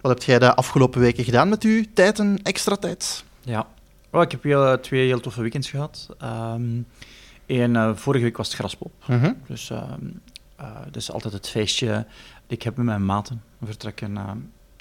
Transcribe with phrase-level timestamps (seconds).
[0.00, 3.24] Wat heb jij de afgelopen weken gedaan met uw tijd en extra tijd?
[3.40, 3.66] Ja.
[4.10, 6.08] Wel, ik heb heel, eh, twee heel toffe weekends gehad.
[6.18, 6.82] Ehm
[7.46, 8.92] en eh, vorige week was het graspop.
[9.06, 9.32] Mhm.
[9.46, 10.06] Dus ehm
[10.56, 12.04] eh, dat is altijd het feestje dat
[12.46, 13.42] ik heb met mijn maten.
[13.58, 14.12] We vertrekken,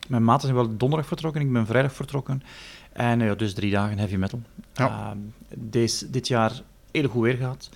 [0.07, 2.43] mijn maten zijn wel donderdag vertrokken, ik ben vrijdag vertrokken.
[2.91, 4.41] En ja, dus drie dagen heavy metal.
[4.73, 4.87] Ja.
[4.87, 5.17] Ehm,
[5.55, 6.61] deze, dit jaar
[6.91, 7.69] heel goed weer gehad.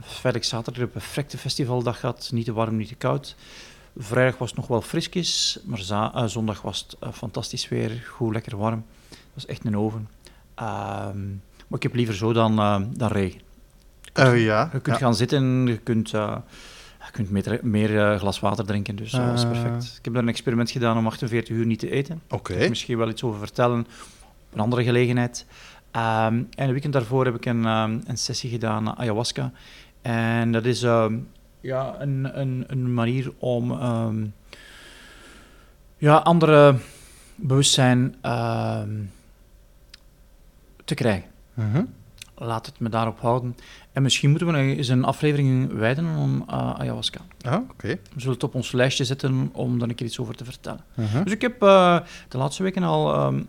[0.00, 2.30] Vrijdag, zaterdag een perfecte festivaldag gehad.
[2.32, 3.36] Niet te warm, niet te koud.
[3.98, 8.06] Vrijdag was het nog wel frisjes, maar eh, zondag was het eh, fantastisch weer.
[8.08, 8.84] Goed, lekker warm.
[9.08, 10.08] Het was echt een oven.
[10.54, 11.28] Ehm,
[11.66, 13.40] maar ik heb liever zo dan, eh, dan regen.
[14.12, 14.70] Eh, ja.
[14.72, 15.02] Je kunt ja.
[15.02, 16.42] gaan zitten, je kunt, je
[17.12, 19.94] kunt meer, meer glas water drinken, dus dat was perfect.
[19.98, 22.22] Ik heb daar een experiment gedaan om 48 uur niet te eten.
[22.28, 22.58] Oké.
[22.58, 25.46] Daar misschien wel iets over vertellen op een andere gelegenheid.
[25.90, 29.52] Ehm, en een weekend daarvoor heb ik een, ehm, een sessie gedaan, ayahuasca.
[30.02, 30.84] En dat is
[31.60, 34.26] ja, een, een, een manier om ehm,
[35.98, 36.76] ja, andere
[37.34, 38.90] bewustzijn ehm,
[40.84, 41.30] te krijgen.
[41.54, 41.84] Mhm.
[42.38, 43.56] Laat het me daarop houden.
[43.92, 47.20] En misschien moeten we nog eens een aflevering wijden aan eh, ayahuasca.
[47.40, 47.88] Ah, oké.
[47.88, 50.80] We zullen het op ons lijstje zetten om daar een keer iets over te vertellen.
[50.94, 51.22] Mhm.
[51.22, 53.42] Dus ik heb eh, de laatste weken al, ehm,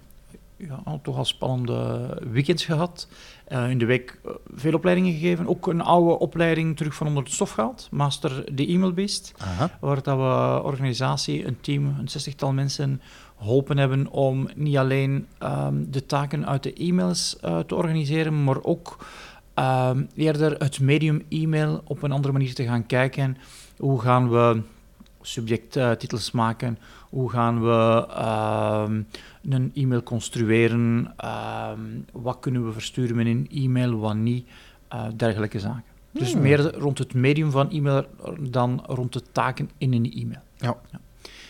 [0.57, 3.07] ja, toch al spannende weekends gehad.
[3.45, 5.47] Eh, in de week eh, veel opleidingen gegeven.
[5.47, 7.87] Ook een oude opleiding terug van onder de stof gehaald.
[7.91, 9.33] Master de e-mail beest.
[9.37, 9.77] Aha.
[9.79, 13.01] Waar dat we organisatie, een team, een zestigtal mensen
[13.37, 18.63] geholpen hebben om niet alleen ehm, de taken uit de e-mails eh, te organiseren, maar
[18.63, 19.05] ook
[19.53, 23.37] ehm, eerder het medium e-mail op een andere manier te gaan kijken.
[23.77, 24.61] Hoe gaan we
[25.21, 26.77] subjecttitels maken?
[27.09, 29.01] Hoe gaan we ehm,
[29.49, 31.13] een e-mail construeren?
[31.17, 31.79] Ehm,
[32.11, 34.47] wat kunnen we versturen met een e-mail, wat niet?
[34.87, 35.83] Eh, dergelijke zaken.
[36.11, 36.41] Dus Hmm.
[36.41, 38.05] meer rond het medium van e-mail
[38.39, 40.41] dan rond de taken in een e-mail.
[40.55, 40.77] Ja.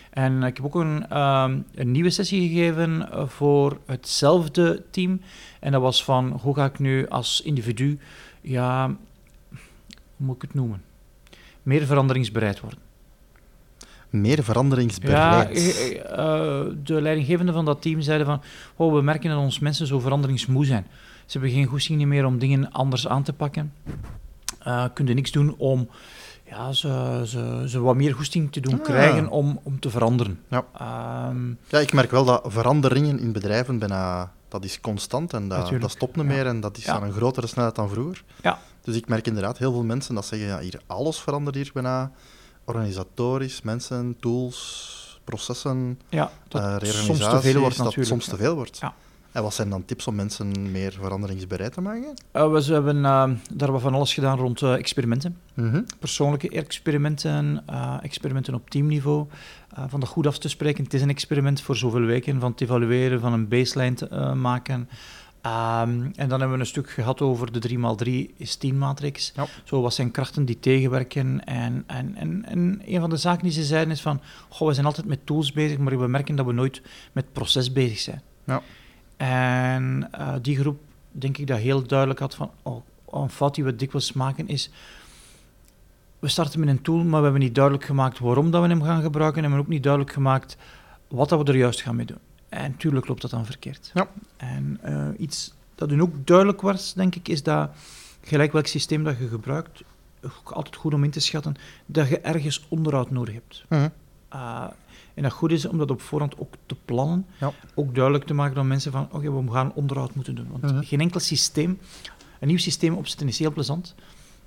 [0.09, 5.21] En ik heb ook een, ehm, een nieuwe sessie gegeven voor hetzelfde team.
[5.59, 7.99] En dat was van, hoe ga ik nu als individu,
[8.41, 10.81] ja, hoe moet ik het noemen?
[11.63, 12.79] Meer veranderingsbereid worden.
[14.21, 15.49] Meer Ja, veranderingsbereid.
[15.55, 18.41] eh, eh, de leidinggevenden van dat team zeiden van,
[18.75, 20.87] oh, we merken dat ons mensen zo veranderingsmoe zijn.
[21.25, 23.73] Ze hebben geen goesting meer om dingen anders aan te pakken.
[24.59, 25.89] Eh kunnen niks doen om
[26.49, 28.83] ja, ze, ze, ze wat meer goesting te doen Ah.
[28.83, 30.39] krijgen om, om te veranderen.
[30.49, 30.65] Ja.
[30.77, 35.71] Ehm, Ja, ik merk wel dat veranderingen in bedrijven bijna, dat is constant en dat,
[35.79, 36.31] dat stopt niet ja.
[36.31, 36.93] meer en dat is Ja.
[36.93, 38.23] aan een grotere snelheid dan vroeger.
[38.41, 38.59] Ja.
[38.83, 42.11] Dus ik merk inderdaad heel veel mensen dat zeggen, ja, hier alles verandert hier bijna.
[42.71, 48.07] Organisatorisch, mensen, tools, processen, ja, dat eh, soms te veel wordt dat natuurlijk.
[48.07, 48.77] soms te veel wordt.
[48.81, 48.93] Ja.
[49.31, 52.13] En wat zijn dan tips om mensen meer veranderingsbereid te maken?
[52.31, 55.37] Eh, we hebben eh, daar wat van alles gedaan rond eh, experimenten.
[55.53, 55.81] Mhm.
[55.99, 59.25] persoonlijke experimenten, eh, experimenten op teamniveau.
[59.75, 60.83] eh, van dat goed af te spreken.
[60.83, 64.33] Het is een experiment voor zoveel weken, van te evalueren, van een baseline te eh,
[64.33, 64.89] maken.
[65.41, 69.31] Ehm, en dan hebben we een stuk gehad over de 3x3 is 10 matrix.
[69.35, 69.45] Ja.
[69.63, 71.45] Zo, wat zijn krachten die tegenwerken?
[71.45, 74.73] En, en, en, en een van de zaken die ze zeiden is van, goh, we
[74.73, 76.81] zijn altijd met tools bezig, maar we merken dat we nooit
[77.11, 78.21] met proces bezig zijn.
[78.43, 78.61] Ja.
[79.17, 80.79] En eh, die groep,
[81.11, 84.71] denk ik, dat heel duidelijk had van, oh, een fout die we dikwijls maken is,
[86.19, 88.83] we starten met een tool, maar we hebben niet duidelijk gemaakt waarom dat we hem
[88.83, 90.57] gaan gebruiken en we hebben ook niet duidelijk gemaakt
[91.07, 92.17] wat dat we er juist gaan mee doen.
[92.49, 93.91] En tuurlijk loopt dat dan verkeerd.
[93.93, 94.07] Ja.
[94.37, 97.69] En eh, iets dat hun ook duidelijk was, denk ik, is dat
[98.21, 99.83] gelijk welk systeem dat je gebruikt,
[100.21, 101.55] ook altijd goed om in te schatten,
[101.85, 103.63] dat je ergens onderhoud nodig hebt.
[103.69, 103.89] Mhm.
[104.33, 104.63] Uh,
[105.13, 107.25] en dat goed is om dat op voorhand ook te plannen.
[107.39, 107.51] Ja.
[107.75, 110.47] Ook duidelijk te maken aan mensen van, oké, we gaan onderhoud moeten doen.
[110.51, 110.83] Want Mhm.
[110.83, 111.79] geen enkel systeem,
[112.39, 113.95] een nieuw systeem opzetten is heel plezant.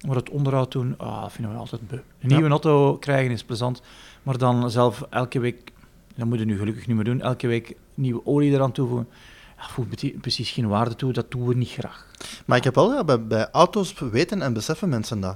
[0.07, 1.97] Maar het onderhoud doen, ah, vinden we altijd beu.
[1.97, 2.35] Een Ja.
[2.35, 3.83] nieuwe auto krijgen is plezant.
[4.23, 5.73] Maar dan zelf elke week,
[6.21, 9.09] dat moet je nu gelukkig niet meer doen, elke week nieuwe olie eraan toevoegen.
[9.57, 12.07] Ja, voegt precies geen waarde toe, dat doen we niet graag.
[12.47, 15.35] Maar ik heb wel, ja, bij, bij auto's weten en beseffen mensen dat.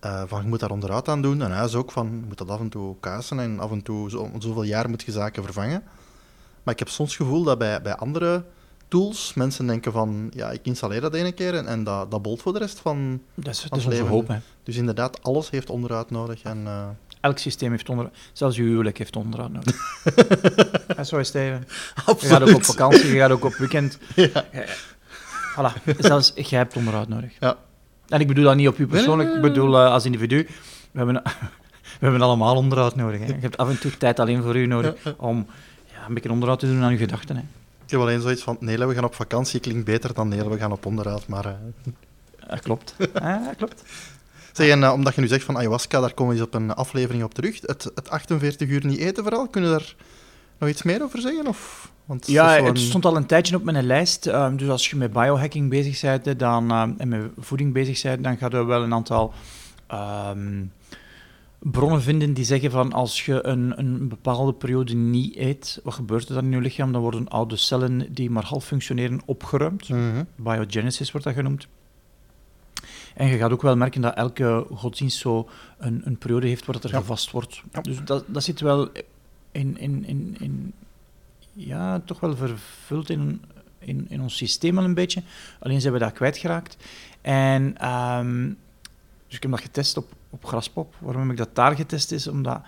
[0.00, 1.42] Eh, van, je moet daar onderhoud aan doen.
[1.42, 4.10] En huis ook, van, je moet dat af en toe kaarsen en af en toe,
[4.10, 5.82] zo, zoveel jaar moet je zaken vervangen.
[6.62, 8.44] Maar ik heb soms het gevoel dat bij, bij andere
[8.88, 12.42] tools mensen denken van, ja, ik installeer dat ene keer en, en dat, dat bolt
[12.42, 13.20] voor de rest van...
[13.34, 14.28] Dat is, dat is onze hoop.
[14.28, 14.38] Hè.
[14.62, 16.42] Dus inderdaad, alles heeft onderhoud nodig.
[16.42, 16.88] En, eh,
[17.20, 18.16] Elk systeem heeft onderhoud.
[18.32, 19.76] Zelfs je huwelijk heeft onderhoud nodig.
[20.96, 21.66] ja, zo is Steven.
[22.18, 23.98] Je gaat ook op vakantie, je gaat ook op weekend.
[24.14, 24.44] Ja.
[25.50, 27.32] Voilà, zelfs jij hebt onderhoud nodig.
[27.40, 27.56] Ja.
[28.08, 30.46] En ik bedoel dat niet op u persoonlijk, ik bedoel eh, als individu.
[30.90, 31.22] We hebben,
[31.98, 33.20] we hebben allemaal onderhoud nodig.
[33.20, 33.26] Hè.
[33.26, 35.46] Je hebt af en toe tijd alleen voor u nodig om
[35.92, 37.36] ja, een beetje onderhoud te doen aan uw gedachten.
[37.36, 37.42] Hè.
[37.84, 40.58] Ik heb alleen zoiets van, nee, we gaan op vakantie, klinkt beter dan nee, we
[40.58, 41.26] gaan op onderhoud.
[41.26, 41.52] Maar, eh.
[42.48, 42.94] Dat klopt.
[43.14, 43.82] Ja, dat klopt.
[44.60, 47.34] Eh, omdat je nu zegt van ayahuasca, daar komen we eens op een aflevering op
[47.34, 47.60] terug.
[47.60, 49.94] Het, het 48 uur niet eten vooral, kunnen daar
[50.58, 51.46] nog iets meer over zeggen?
[51.46, 51.92] Of?
[52.04, 54.26] Want Ja, het stond al een tijdje op mijn lijst.
[54.26, 58.24] Ehm, dus als je met biohacking bezig bent dan, ehm, en met voeding bezig bent,
[58.24, 59.32] dan gaat er wel een aantal
[59.86, 60.64] ehm,
[61.58, 66.28] bronnen vinden die zeggen van als je een, een bepaalde periode niet eet, wat gebeurt
[66.28, 66.92] er dan in je lichaam?
[66.92, 69.88] Dan worden oude cellen die maar half functioneren opgeruimd.
[69.88, 70.24] Mhm.
[70.36, 71.68] Biogenesis wordt dat genoemd.
[73.20, 76.74] En je gaat ook wel merken dat elke godsdienst zo een, een periode heeft waar
[76.74, 76.98] het er Ja.
[76.98, 77.62] gevast wordt.
[77.72, 77.80] Ja.
[77.80, 78.88] Dus dat, dat zit wel
[79.52, 80.72] in, in, in, in,
[81.52, 83.42] ja, toch wel vervuld in,
[83.78, 85.22] in, in ons systeem al een beetje.
[85.58, 86.76] Alleen zijn we dat kwijtgeraakt.
[87.20, 88.46] En ehm,
[89.26, 90.94] dus ik heb dat getest op, op Graspop.
[90.98, 92.26] Waarom heb ik dat daar getest is?
[92.26, 92.60] Omdat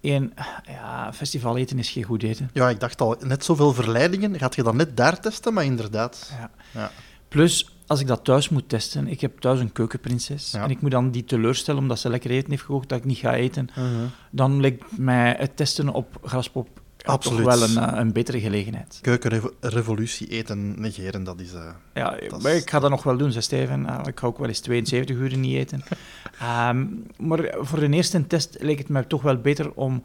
[0.00, 0.32] één,
[0.66, 2.50] ja, festival eten is geen goed eten.
[2.52, 4.38] Ja, ik dacht al, net zoveel verleidingen.
[4.38, 5.52] Gaat je dan net daar testen?
[5.54, 6.32] Maar inderdaad.
[6.38, 6.50] Ja.
[6.80, 6.90] Ja.
[7.28, 10.62] Plus, als ik dat thuis moet testen, ik heb thuis een keukenprinses, Ja.
[10.62, 13.18] en ik moet dan die teleurstellen omdat ze lekker eten heeft gekocht, dat ik niet
[13.18, 13.86] ga eten, Mhm.
[14.30, 16.68] dan lijkt mij het testen op Graspop
[17.04, 17.44] Absoluut.
[17.44, 18.98] toch wel een, eh, een betere gelegenheid.
[19.02, 21.52] Keukenrevolutie eten negeren, dat is...
[21.52, 23.86] eh, Ja, Dat maar is- ik ga dat nog wel doen, zei Steven.
[23.86, 25.82] Eh, ik ga ook wel eens 72 uur niet eten.
[26.40, 26.86] Ehm,
[27.18, 30.02] maar voor een eerste test leek het mij toch wel beter om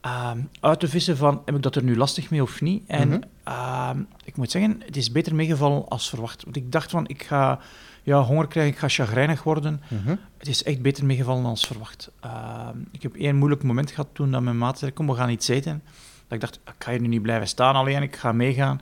[0.00, 2.82] ehm, uit te vissen van, heb ik dat er nu lastig mee of niet?
[2.86, 3.20] En Mhm.
[3.44, 6.44] ehm, ik moet zeggen, het is beter meegevallen als verwacht.
[6.44, 7.58] Want ik dacht van, ik ga
[8.02, 9.80] ja, honger krijgen, ik ga chagrijnig worden.
[9.88, 10.16] mhm.
[10.38, 12.10] Het is echt beter meegevallen als verwacht.
[12.20, 15.30] Ehm, ik heb één moeilijk moment gehad toen dat mijn maat zei, kom, we gaan
[15.30, 15.82] iets eten.
[16.28, 18.80] Dat ik dacht, ik ga hier nu niet blijven staan alleen, ik ga meegaan.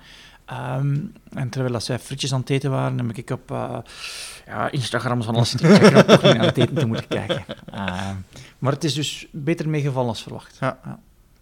[1.32, 3.78] En terwijl dat zij frietjes aan het eten waren, heb ik op eh,
[4.46, 7.44] ja, Instagram van alles zitten checken om toch niet aan het eten te moeten kijken.
[8.58, 10.56] Maar het is dus beter meegevallen als verwacht.
[10.60, 10.78] Ja.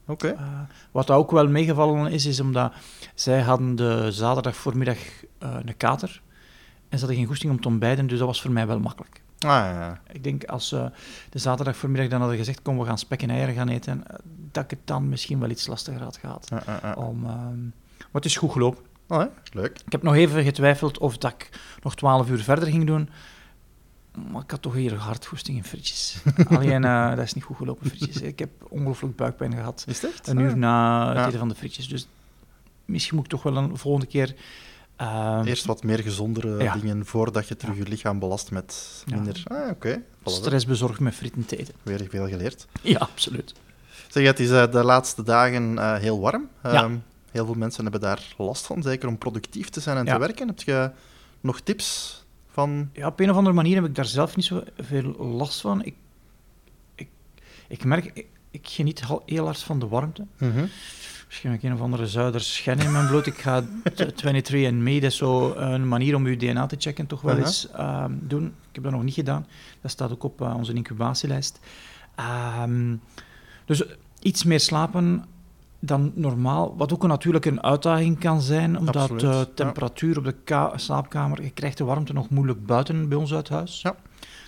[0.06, 0.28] Oké.
[0.28, 0.60] Eh,
[0.90, 2.72] wat ook wel meegevallen is, is omdat
[3.14, 4.98] zij hadden de zaterdag voormiddag
[5.38, 6.22] eh, een kater.
[6.88, 9.20] En ze hadden geen goesting om te ontbijten, dus dat was voor mij wel makkelijk.
[9.38, 10.00] Ah, ja.
[10.12, 10.90] Ik denk als ze
[11.30, 14.16] de zaterdag voormiddag dan hadden gezegd, kom we gaan spek en eieren gaan eten, eh,
[14.52, 16.48] dat ik het dan misschien wel iets lastiger had gehad.
[16.96, 17.62] Om, ehm,
[17.98, 18.84] maar het is goed gelopen.
[19.08, 19.26] Oh, hè?
[19.52, 19.80] Leuk.
[19.84, 23.08] Ik heb nog even getwijfeld of dat ik nog 12 uur verder ging doen.
[24.32, 26.16] Maar ik had toch hier hardgoesting in frietjes.
[26.48, 28.20] Alleen, eh, dat is niet goed gelopen, frietjes.
[28.20, 29.84] Ik heb ongelooflijk buikpijn gehad.
[29.88, 30.26] Is echt?
[30.26, 30.56] Een uur Ah.
[30.56, 31.26] na het Ja.
[31.26, 31.88] eten van de frietjes.
[31.88, 32.08] Dus
[32.84, 34.34] misschien moet ik toch wel een volgende keer...
[34.96, 36.74] ehm, Eerst wat meer gezondere Ja.
[36.74, 39.42] dingen voordat je terug je lichaam belast met minder...
[39.44, 40.02] Ah, oké.
[40.24, 41.74] Stress bezorgd met frieten te eten.
[41.82, 42.66] Weer veel geleerd.
[42.82, 43.54] Ja, absoluut.
[44.08, 46.48] Zeg, het is eh, de laatste dagen eh, heel warm.
[46.62, 46.72] Ja.
[46.72, 46.96] Ehm,
[47.30, 50.46] heel veel mensen hebben daar last van, zeker om productief te zijn en te werken.
[50.46, 50.90] Heb je
[51.40, 52.24] nog tips
[52.56, 52.90] van...
[52.92, 55.84] Ja, op een of andere manier heb ik daar zelf niet zo veel last van.
[55.84, 55.94] Ik,
[56.94, 57.08] ik,
[57.68, 60.26] ik merk, ik, ik geniet heel hard van de warmte.
[61.26, 63.26] Misschien heb ik een of andere zuiderschen in mijn bloed.
[63.26, 63.62] Ik ga
[63.94, 67.20] t- 23 and Me, dat is zo een manier om uw DNA te checken, toch
[67.20, 68.44] wel eens ehm, doen.
[68.46, 69.46] Ik heb dat nog niet gedaan.
[69.80, 71.60] Dat staat ook op eh, onze incubatielijst.
[72.14, 72.96] Ehm,
[73.64, 73.82] dus
[74.20, 75.24] iets meer slapen
[75.86, 80.32] dan normaal, wat ook een, natuurlijk een uitdaging kan zijn, omdat de temperatuur op de
[80.44, 83.80] ka- slaapkamer, je krijgt de warmte nog moeilijk buiten bij ons uit huis.
[83.82, 83.96] Ja.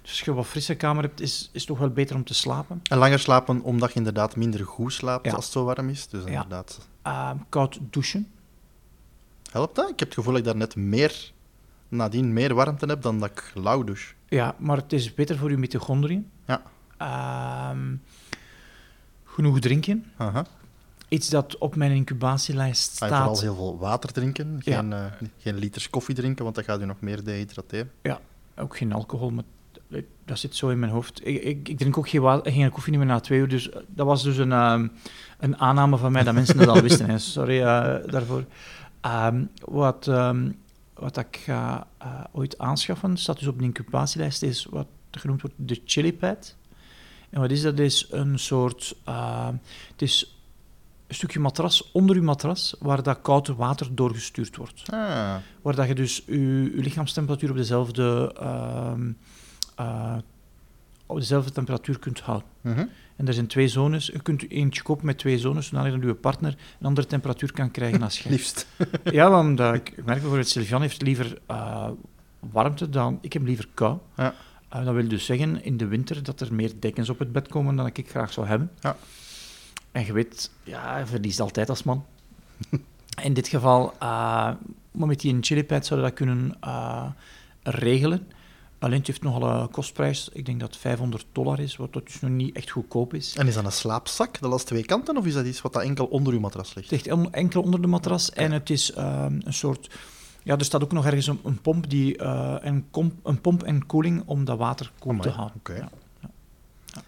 [0.03, 2.81] Dus als je wat frisse kamer hebt, is is toch wel beter om te slapen.
[2.91, 5.33] En langer slapen, omdat je inderdaad minder goed slaapt Ja.
[5.33, 6.09] als het zo warm is.
[6.09, 6.29] Dus Ja.
[6.29, 8.27] inderdaad, Ehm, koud douchen.
[9.51, 9.89] helpt dat?
[9.91, 11.33] Ik heb het gevoel dat ik daar net meer,
[11.89, 14.15] nadien meer warmte heb dan dat ik lauw douche.
[14.29, 16.31] Ja, maar het is beter voor je mitochondriën.
[16.47, 16.63] Ja.
[16.97, 17.95] Ehm,
[19.25, 20.05] genoeg drinken.
[20.17, 20.47] Aha.
[21.09, 23.45] Iets dat op mijn incubatielijst Ah, vooral staat.
[23.45, 24.77] heel veel water drinken, Ja.
[24.81, 25.05] geen, eh,
[25.39, 27.91] geen liters koffie drinken, want dat gaat u nog meer dehydrateren.
[28.57, 29.45] Ook geen alcohol, maar
[30.25, 31.27] dat zit zo in mijn hoofd.
[31.27, 33.81] Ik, ik, ik drink ook geen, geen koffie niet meer na twee uur, dus eh,
[33.87, 34.89] dat was dus een, ehm,
[35.39, 37.11] een aanname van mij dat mensen dat al wisten.
[37.11, 37.19] Hè.
[37.39, 38.45] Sorry eh, daarvoor.
[39.01, 40.51] Ehm, wat, ehm,
[40.95, 41.87] wat ik ga
[42.33, 46.57] ooit aanschaffen, staat dus op de incubatielijst, is wat genoemd wordt de chili pad.
[47.31, 47.79] En wat is dat?
[47.79, 48.97] Is een soort...
[49.93, 50.38] het is
[51.09, 55.89] een stukje matras onder uw matras, waar dat koud water doorgestuurd wordt Ah, waar dat
[55.89, 59.13] je dus je, je lichaamstemperatuur op dezelfde, ehm,
[59.77, 60.17] eh,
[61.07, 62.49] op dezelfde temperatuur kunt houden.
[62.61, 62.87] mhm.
[63.17, 64.07] En er zijn twee zones.
[64.07, 68.03] Je kunt eentje kopen met twee zones, zodat je partner een andere temperatuur kan krijgen
[68.03, 68.33] als jij.
[68.37, 68.67] liefst.
[69.05, 71.89] Ja, want eh, ik merk bijvoorbeeld, Sylvian heeft liever eh,
[72.41, 73.19] warmte dan...
[73.21, 73.99] Ik heb liever kou.
[74.17, 74.35] Ja.
[74.75, 77.49] Uh, dat wil dus zeggen in de winter dat er meer dekens op het bed
[77.49, 78.71] komen dan ik graag zou hebben.
[78.81, 78.97] Ja.
[79.93, 82.05] En je weet, ja, je verliest altijd als man.
[83.23, 84.51] in dit geval, uh,
[84.91, 87.07] met die chilipad zouden dat kunnen uh,
[87.63, 88.27] regelen.
[88.79, 90.29] Alleen het heeft nogal een kostprijs.
[90.33, 93.35] Ik denk dat het 500 dollar is, wat dus nog niet echt goedkoop is.
[93.37, 95.83] En is dat een slaapzak, dat als twee kanten, of is dat iets wat dat
[95.83, 96.91] enkel onder uw matras ligt?
[96.91, 99.91] Het ligt enkel onder de matras en het is um, een soort...
[100.43, 102.87] Ja, er staat ook nog ergens een, een pomp, die, uh, een,
[103.23, 105.57] een, pomp en koeling om dat water koel te houden.
[105.59, 105.77] Okay.
[105.77, 105.89] Ja.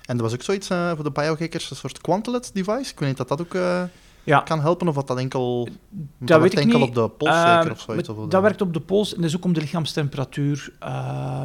[0.04, 2.92] En er was ook zoiets uh, voor de biohackers, een soort quantelet device.
[2.92, 3.54] Ik weet niet dat dat ook...
[3.54, 3.82] Uh
[4.24, 4.40] ja.
[4.40, 4.88] kan helpen?
[4.88, 6.88] Of wat dat enkel, dat, dat weet ik enkel niet.
[6.88, 8.08] op de pols uh, zeker of zoiets?
[8.08, 11.42] Of dat werkt op de pols en dat is ook om de lichaamstemperatuur uh,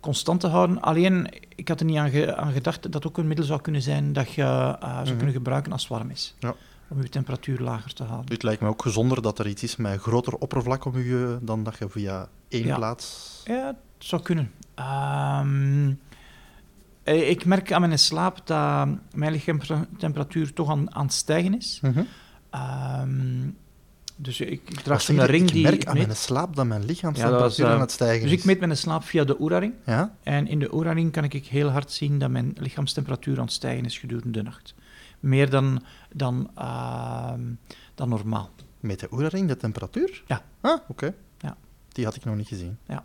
[0.00, 0.80] constant te houden.
[0.80, 3.60] Alleen, ik had er niet aan, ge aan, gedacht dat dat ook een middel zou
[3.60, 5.16] kunnen zijn dat je zou mm -hmm.
[5.16, 6.34] kunnen gebruiken als het warm is.
[6.38, 6.54] Ja.
[6.88, 8.32] Om je temperatuur lager te houden.
[8.32, 11.38] Het lijkt me ook gezonder dat er iets is met een groter oppervlak om je
[11.40, 12.76] dan dat je via één ja.
[12.76, 13.40] plaats...
[13.44, 14.52] Ja, het zou kunnen.
[14.78, 16.00] Um,
[17.14, 21.80] ik merk aan mijn slaap dat mijn lichaamstemperatuur toch aan, aan het stijgen is.
[21.82, 22.06] Mm -hmm.
[23.00, 23.56] um,
[24.16, 25.62] dus ik, ik draag een ring ik die...
[25.62, 28.30] merk aan mijn slaap dat mijn lichaamstemperatuur ja, aan het stijgen is.
[28.30, 29.74] Dus ik meet mijn slaap via de Oura-ring.
[29.84, 30.14] Ja?
[30.22, 33.84] En in de Oura-ring kan ik heel hard zien dat mijn lichaamstemperatuur aan het stijgen
[33.84, 34.74] is gedurende de nacht.
[35.20, 37.32] Meer dan, dan, uh,
[37.94, 38.50] dan normaal.
[38.80, 40.22] Met de Oura-ring de temperatuur?
[40.26, 40.42] Ja.
[40.60, 40.90] Ah, oké.
[40.90, 41.14] Okay.
[41.38, 41.56] Ja.
[41.88, 42.78] Die had ik nog niet gezien.
[42.86, 43.04] Ja.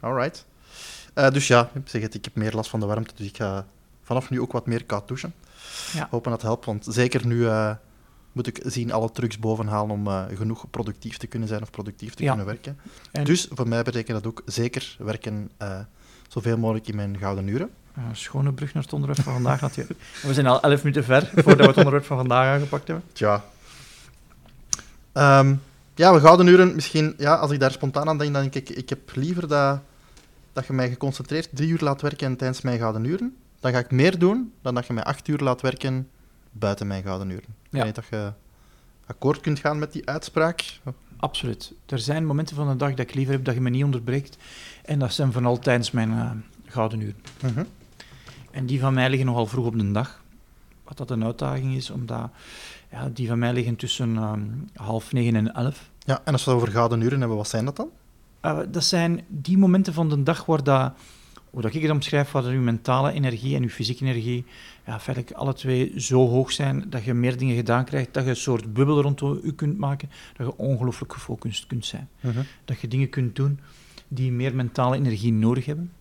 [0.00, 0.46] Alright.
[1.14, 3.36] Uh, dus ja, ik, zeg het, ik heb meer last van de warmte, dus ik
[3.36, 3.66] ga
[4.02, 5.34] vanaf nu ook wat meer koud douchen.
[5.92, 6.08] Ja.
[6.10, 7.70] Hopen dat helpt, want zeker nu uh,
[8.32, 12.14] moet ik zien alle trucs bovenhalen om uh, genoeg productief te kunnen zijn of productief
[12.14, 12.28] te ja.
[12.28, 12.78] kunnen werken.
[13.12, 15.50] En dus voor mij betekent dat ook zeker werken
[16.28, 17.70] zoveel mogelijk in mijn gouden uren.
[17.96, 20.00] Een schone brug naar het onderwerp van vandaag natuurlijk.
[20.22, 23.04] We zijn al elf minuten ver voordat we het onderwerp van vandaag aangepakt hebben.
[23.12, 23.44] Tja.
[25.12, 25.62] Um,
[25.94, 28.76] ja, we gouden uren, misschien, ja, als ik daar spontaan aan denk, dan denk ik,
[28.76, 29.80] ik heb liever dat,
[30.54, 33.36] dat je mij geconcentreerd drie uur laat werken tijdens mijn gouden uren.
[33.60, 36.08] Dan ga ik meer doen dan dat je mij acht uur laat werken
[36.50, 37.54] buiten mijn gouden uren.
[37.70, 38.32] Ik weet dat je
[39.06, 40.80] akkoord kunt gaan met die uitspraak.
[41.16, 41.72] Absoluut.
[41.86, 44.36] Er zijn momenten van de dag dat ik liever heb dat je me niet onderbreekt.
[44.84, 46.30] En dat zijn vooral tijdens mijn uh,
[46.66, 47.22] gouden uren.
[47.42, 47.64] Mhm.
[48.50, 50.22] En die van mij liggen nogal vroeg op de dag.
[50.84, 52.30] Wat dat een uitdaging is, omdat
[52.90, 55.90] ja, die van mij liggen tussen um, half negen en elf.
[55.98, 57.90] Ja, en als we het over gouden uren hebben, wat zijn dat dan?
[58.44, 60.92] Uh, dat zijn die momenten van de dag waar dat,
[61.50, 64.44] hoe dat ik het omschrijf, waar uw mentale energie en uw fysieke energie
[64.86, 68.30] ja, feitelijk alle twee zo hoog zijn dat je meer dingen gedaan krijgt, dat je
[68.30, 72.08] een soort bubbel rondom u kunt maken, dat je ongelooflijk gefocust kunt zijn.
[72.20, 72.42] Mhm.
[72.64, 73.60] Dat je dingen kunt doen
[74.08, 75.92] die meer mentale energie nodig hebben.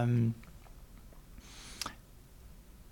[0.00, 0.34] Um,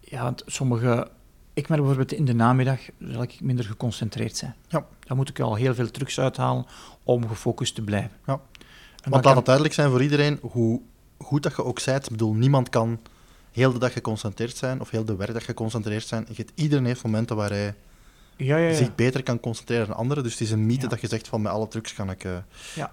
[0.00, 1.10] ja, want sommige...
[1.52, 4.54] Ik merk bijvoorbeeld in de namiddag zal ik minder geconcentreerd zijn.
[4.68, 4.86] Ja.
[5.00, 6.66] Dan moet ik al heel veel trucs uithalen
[7.02, 8.10] om gefocust te blijven.
[8.26, 8.40] Ja.
[9.10, 10.80] Want laat het duidelijk zijn voor iedereen, hoe
[11.18, 12.04] goed dat je ook zijt.
[12.04, 13.00] Ik bedoel, niemand kan
[13.52, 16.26] heel de dag geconcentreerd zijn, of heel de werkdag geconcentreerd zijn.
[16.32, 17.74] Je- Iedereen heeft momenten waar hij
[18.36, 18.74] Ja, ja, ja.
[18.74, 20.22] zich beter kan concentreren dan anderen.
[20.22, 22.32] Dus het is een mythe dat je zegt van met alle trucs kan ik eh,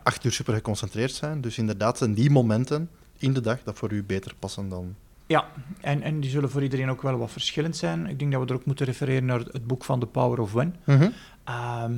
[0.03, 1.41] acht uur super geconcentreerd zijn.
[1.41, 4.95] Dus inderdaad zijn die momenten in de dag dat voor u beter passen dan...
[5.25, 5.45] Ja,
[5.81, 8.05] en, en die zullen voor iedereen ook wel wat verschillend zijn.
[8.07, 10.51] Ik denk dat we er ook moeten refereren naar het boek van The Power of
[10.53, 10.75] When.
[11.43, 11.93] Ehm,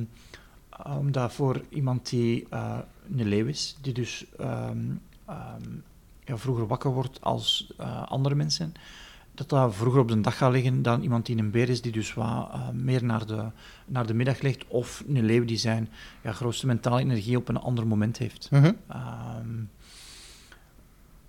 [0.98, 2.78] omdat voor iemand die eh,
[3.16, 4.78] een leeuw is, die dus ehm,
[5.26, 5.70] ehm,
[6.24, 8.74] ja, vroeger wakker wordt als eh, andere mensen,
[9.34, 11.92] dat dat vroeger op de dag gaat liggen dan iemand die een beer is, die
[11.92, 13.44] dus wat eh, meer naar de,
[13.86, 15.88] naar de middag ligt, of een leeuw die zijn
[16.22, 18.50] ja, grootste mentale energie op een ander moment heeft.
[18.50, 18.72] Mhm.
[18.88, 19.62] Ehm,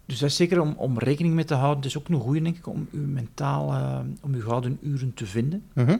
[0.06, 1.78] dus dat is zeker om, om rekening mee te houden.
[1.78, 5.14] Het is ook een goede, denk ik, om uw mentaal, eh, om uw gouden uren
[5.14, 5.64] te vinden.
[5.74, 5.98] Mhm.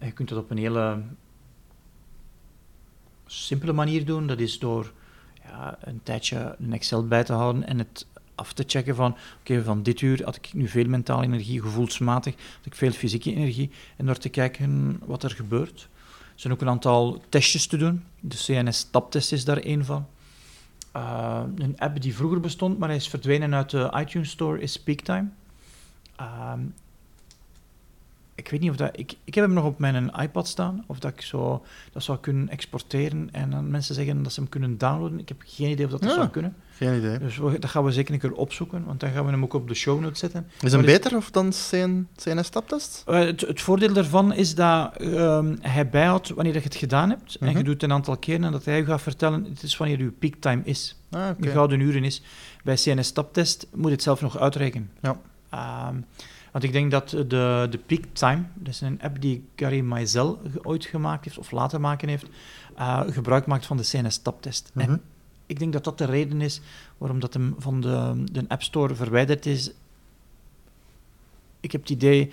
[0.00, 1.02] Je kunt dat op een hele
[3.32, 4.26] simpele manier doen.
[4.26, 4.92] Dat is door
[5.44, 9.62] ja, een tijdje een Excel bij te houden en het af te checken van, oké,
[9.62, 13.70] van dit uur had ik nu veel mentale energie, gevoelsmatig had ik veel fysieke energie,
[13.96, 15.88] en door te kijken wat er gebeurt.
[16.10, 18.04] Er zijn ook een aantal testjes te doen.
[18.20, 20.06] De CNS-taptest is daar één van.
[20.96, 24.82] Uh, een app die vroeger bestond, maar hij is verdwenen uit de iTunes Store, is
[24.82, 25.28] Peaktime.
[26.16, 26.60] Ehm,
[28.44, 28.90] ik weet niet of dat...
[28.98, 32.18] Ik, ik heb hem nog op mijn iPad staan, of dat ik zo, dat zou
[32.18, 35.18] kunnen exporteren en dan mensen zeggen dat ze hem kunnen downloaden.
[35.18, 36.16] Ik heb geen idee of dat, dat Ja.
[36.16, 36.54] zou kunnen.
[36.76, 37.18] Geen idee.
[37.18, 39.52] Dus we, dat gaan we zeker een keer opzoeken, want dan gaan we hem ook
[39.54, 40.46] op de show notes zetten.
[40.60, 43.02] Is hem beter of dan CN, CNS-taptest?
[43.06, 47.34] Eh, het, het voordeel daarvan is dat ehm, hij bijhoudt wanneer je het gedaan hebt,
[47.40, 47.56] en Mhm.
[47.58, 49.98] je doet het een aantal keren, en dat hij je gaat vertellen, het is wanneer
[49.98, 50.96] je peaktime is.
[51.10, 51.40] Ah, oké.
[51.42, 52.22] de gouden uren is.
[52.64, 54.90] Bij CNS-taptest moet je het zelf nog uitrekenen.
[55.02, 55.20] Ja.
[55.50, 55.96] Ehm,
[56.52, 60.38] want ik denk dat de, de Peak Time, dat is een app die Gary ge-
[60.62, 62.26] ooit gemaakt heeft, of laten maken heeft,
[62.76, 64.70] eh, gebruik maakt van de CNS-taptest.
[64.74, 64.90] Mhm.
[64.90, 65.02] En
[65.46, 66.60] ik denk dat dat de reden is
[66.98, 69.72] waarom dat hem van de, de App Store verwijderd is.
[71.60, 72.32] Ik heb het idee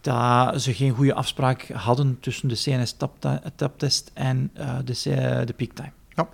[0.00, 4.92] dat ze geen goede afspraak hadden tussen de CNS-taptest en uh, de,
[5.44, 5.92] de peaktime.
[6.14, 6.28] Ja.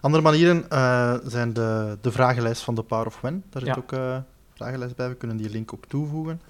[0.00, 3.42] Andere manieren uh, zijn de, de vragenlijst van de Power of When.
[3.50, 3.80] Daar zit ja.
[3.80, 4.16] ook uh,
[4.60, 5.08] vragenlijst bij.
[5.08, 6.40] We kunnen die link ook toevoegen.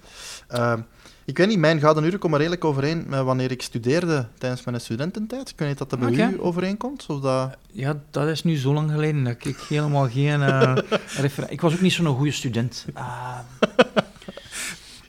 [1.25, 4.81] ik weet niet, mijn gouden uren komen redelijk overeen met wanneer ik studeerde tijdens mijn
[4.81, 5.49] studententijd.
[5.49, 6.31] Ik weet niet dat dat bij okay.
[6.31, 7.05] u overeenkomt?
[7.07, 7.57] Of dat...
[7.71, 10.43] Ja, dat is nu zo lang geleden dat ik helemaal geen
[11.23, 11.49] referentie...
[11.49, 12.85] Ik was ook niet zo'n goede student.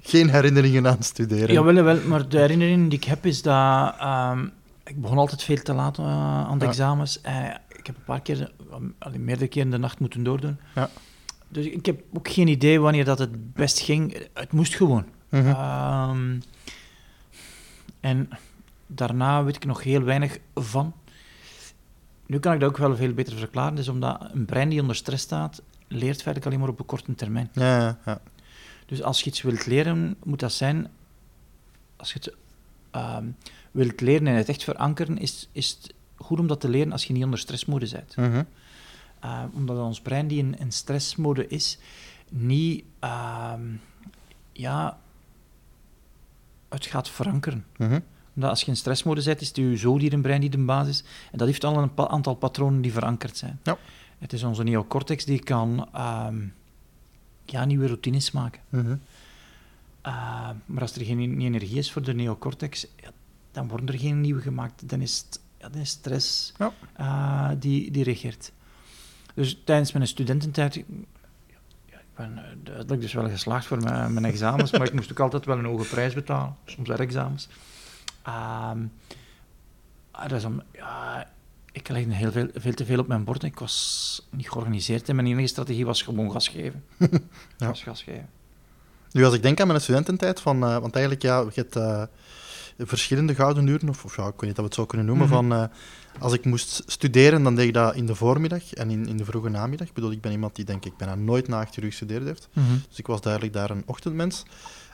[0.02, 1.52] geen herinneringen aan studeren.
[1.52, 4.52] Jawel, wel, maar de herinnering die ik heb is dat um,
[4.84, 6.06] ik begon altijd veel te laat uh,
[6.48, 6.70] aan de ja.
[6.70, 7.20] examens.
[7.26, 10.58] Uh, ik heb een paar keer, uh, meerdere keren de nacht moeten doordoen.
[10.74, 10.90] Ja.
[11.52, 14.28] Dus ik heb ook geen idee wanneer dat het best ging.
[14.32, 15.04] Het moest gewoon.
[15.28, 15.46] -hmm.
[15.46, 16.42] um,
[18.00, 18.28] en
[18.86, 20.94] daarna weet ik nog heel weinig van.
[22.26, 23.74] Nu kan ik dat ook wel veel beter verklaren.
[23.74, 27.14] Dus omdat een brein die onder stress staat, leert feitelijk alleen maar op een korte
[27.14, 27.50] termijn.
[27.52, 28.20] Ja, ja.
[28.86, 30.88] Dus als je iets wilt leren, moet dat zijn...
[31.96, 32.34] Als je het
[32.96, 33.16] uh,
[33.70, 37.04] wilt leren en het echt verankeren, is, is het goed om dat te leren als
[37.04, 38.16] je niet onder stressmode bent.
[38.16, 38.46] Mm -hmm.
[39.24, 41.78] Uh, omdat ons brein die in, in stressmode is,
[42.28, 42.84] niet...
[43.04, 43.52] Uh,
[44.52, 44.98] ja...
[46.68, 47.64] Het gaat verankeren.
[47.76, 48.02] Mm -hmm.
[48.34, 51.04] Omdat als je in stressmode zit, is het je zoodierenbrein die de basis.
[51.32, 53.60] En dat heeft al een pa aantal patronen die verankerd zijn.
[53.62, 53.78] Ja.
[54.18, 55.88] Het is onze neocortex die kan
[57.44, 58.60] ja, nieuwe routines maken.
[58.68, 59.00] Mm -hmm.
[60.06, 63.10] uh, maar als er geen energie is voor de neocortex, ja,
[63.50, 64.88] dan worden er geen nieuwe gemaakt.
[64.88, 66.72] Dan is het ja, dan is stress ja.
[67.00, 68.52] uh, die, die regeert.
[69.34, 70.74] Dus tijdens mijn studententijd...
[70.74, 70.82] Ja,
[71.98, 75.44] ik ben duidelijk dus wel geslaagd voor mijn, mijn examens, maar ik moest ook altijd
[75.44, 77.48] wel een hoge prijs betalen, soms examens.
[78.26, 78.70] Uh,
[80.12, 81.28] dat is om, ja,
[81.72, 83.42] ik legde heel veel, veel te veel op mijn bord.
[83.42, 86.84] Ik was niet georganiseerd en mijn enige strategie was gewoon gas geven.
[87.58, 87.72] ja.
[87.74, 88.28] Gas geven.
[89.12, 92.02] Nu, als ik denk aan mijn studententijd, van, uh, want eigenlijk, ja, je hebt uh,
[92.78, 95.26] verschillende gouden uren, of, of ja, ik weet niet dat we het zo kunnen noemen,
[95.28, 95.34] Mhm.
[95.34, 95.58] mm -hmm.
[95.58, 99.06] van uh, als ik moest studeren, dan deed ik dat in de voormiddag en in,
[99.08, 99.88] in de vroege namiddag.
[99.88, 102.48] Ik bedoel, ik ben iemand die denk ik bijna nooit na acht uur gestudeerd heeft,
[102.52, 102.82] mm -hmm.
[102.88, 104.42] dus ik was duidelijk daar een ochtendmens.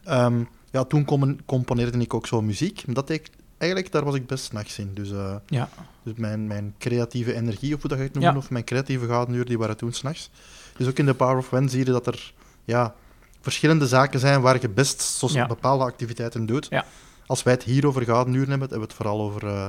[0.08, 4.14] Um, ja, toen com componeerde ik ook zo muziek, dat deed ik eigenlijk, daar was
[4.14, 4.90] ik best nachts in.
[4.94, 5.68] Dus, uh, ja.
[6.02, 8.38] dus mijn, mijn creatieve energie, of hoe dat je het noemen, ja.
[8.38, 10.30] of mijn creatieve gouden uur, die waren toen s'nachts.
[10.76, 12.32] Dus ook in de Power of When zie je dat er
[12.64, 12.94] ja,
[13.40, 15.46] verschillende zaken zijn waar je best ja.
[15.46, 16.66] bepaalde activiteiten doet.
[16.70, 16.84] Ja.
[17.28, 19.44] Als wij het hier over gouden uur hebben, hebben we het vooral over...
[19.44, 19.66] Uh,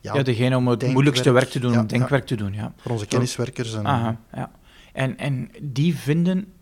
[0.00, 0.92] ja, ja, degene om het denkwerk.
[0.92, 2.52] moeilijkste werk te doen, ja, om denkwerk te doen.
[2.52, 2.72] Ja.
[2.76, 3.74] Voor onze kenniswerkers.
[3.74, 4.50] En, Aha, ja.
[4.92, 6.52] en, en die vinden,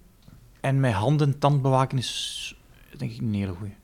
[0.60, 2.56] en met handen tand bewaken is
[2.96, 3.74] denk ik een hele goeie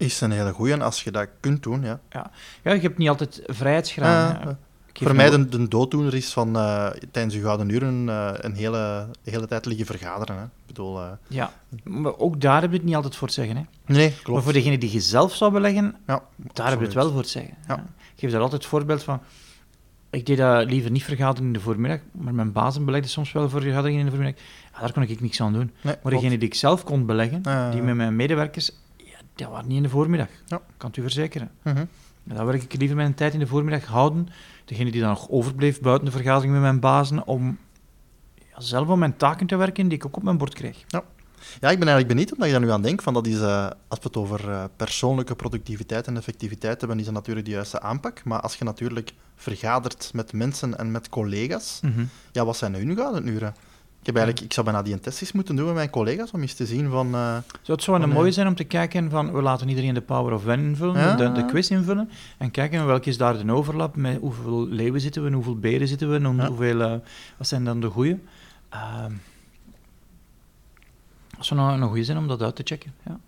[0.00, 0.72] is een hele goeie.
[0.72, 2.00] En als je dat kunt doen, ja.
[2.10, 2.30] Ja,
[2.62, 4.44] ja je hebt niet altijd vrijheidsgraad.
[4.46, 4.52] Uh.
[5.00, 9.06] Voor mij de, de dooddoener is van uh, tijdens je gouden uren uh, een hele,
[9.24, 10.36] hele tijd liggen vergaderen.
[10.36, 10.42] Hè.
[10.42, 13.56] Ik bedoel, uh, ja, maar ook daar heb je het niet altijd voor te zeggen.
[13.56, 13.62] Hè.
[13.94, 14.28] Nee, klopt.
[14.28, 17.22] Maar voor degene die je zelf zou beleggen, ja, daar heb je het wel voor
[17.22, 17.54] te zeggen.
[17.68, 17.74] Ja.
[17.74, 17.84] Ja.
[18.14, 19.20] Ik geef daar altijd het voorbeeld van.
[20.10, 23.48] Ik deed dat liever niet vergaderen in de voormiddag, maar mijn bazen belegden soms wel
[23.48, 24.42] voor vergaderingen in de voormiddag.
[24.72, 25.70] Ja, daar kon ik niks aan doen.
[25.80, 28.70] Nee, maar degene die ik zelf kon beleggen, die met mijn medewerkers
[29.40, 30.28] dat waren niet in de voormiddag.
[30.46, 30.60] Ja.
[30.76, 31.50] Kan het u verzekeren.
[31.62, 31.82] Uh -huh.
[32.24, 34.28] Dan werk ik liever mijn tijd in de voormiddag houden.
[34.70, 37.58] Degene die dan nog overbleef buiten de vergadering met mijn bazen, om
[38.34, 40.84] ja, zelf aan mijn taken te werken die ik ook op mijn bord krijg.
[40.86, 41.02] Ja,
[41.60, 43.02] ja ik ben eigenlijk benieuwd omdat je daar nu aan denkt.
[43.02, 47.04] Van dat is, uh, als we het over uh, persoonlijke productiviteit en effectiviteit hebben, is
[47.04, 48.24] dat natuurlijk de juiste aanpak.
[48.24, 52.08] Maar als je natuurlijk vergadert met mensen en met collega's, mm -hmm.
[52.32, 53.54] ja, wat zijn nu gouden uren?
[54.00, 56.54] Ik, heb eigenlijk, ik zou bijna die testjes moeten doen met mijn collega's om eens
[56.54, 57.06] te zien van...
[57.06, 60.00] Uh, zou het zo een mooi zijn om te kijken van, we laten iedereen de
[60.00, 63.52] Power of When invullen, ja, de, de, quiz invullen, en kijken welke is daar de
[63.52, 66.46] overlap, met hoeveel leeuwen zitten we, en hoeveel beren zitten we, en ja.
[66.46, 66.94] hoeveel, uh,
[67.36, 68.18] wat zijn dan de goeie.
[68.74, 69.04] Uh,
[71.36, 72.94] dat zou nou een goeie zijn om dat uit te checken.
[73.06, 73.18] Ja.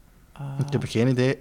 [0.67, 1.39] ik heb geen idee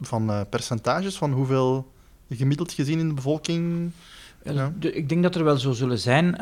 [0.00, 1.92] van percentages, van hoeveel
[2.30, 3.90] gemiddeld gezien in de bevolking...
[4.44, 4.72] Ja.
[4.80, 6.36] Ik denk dat er wel zo zullen zijn...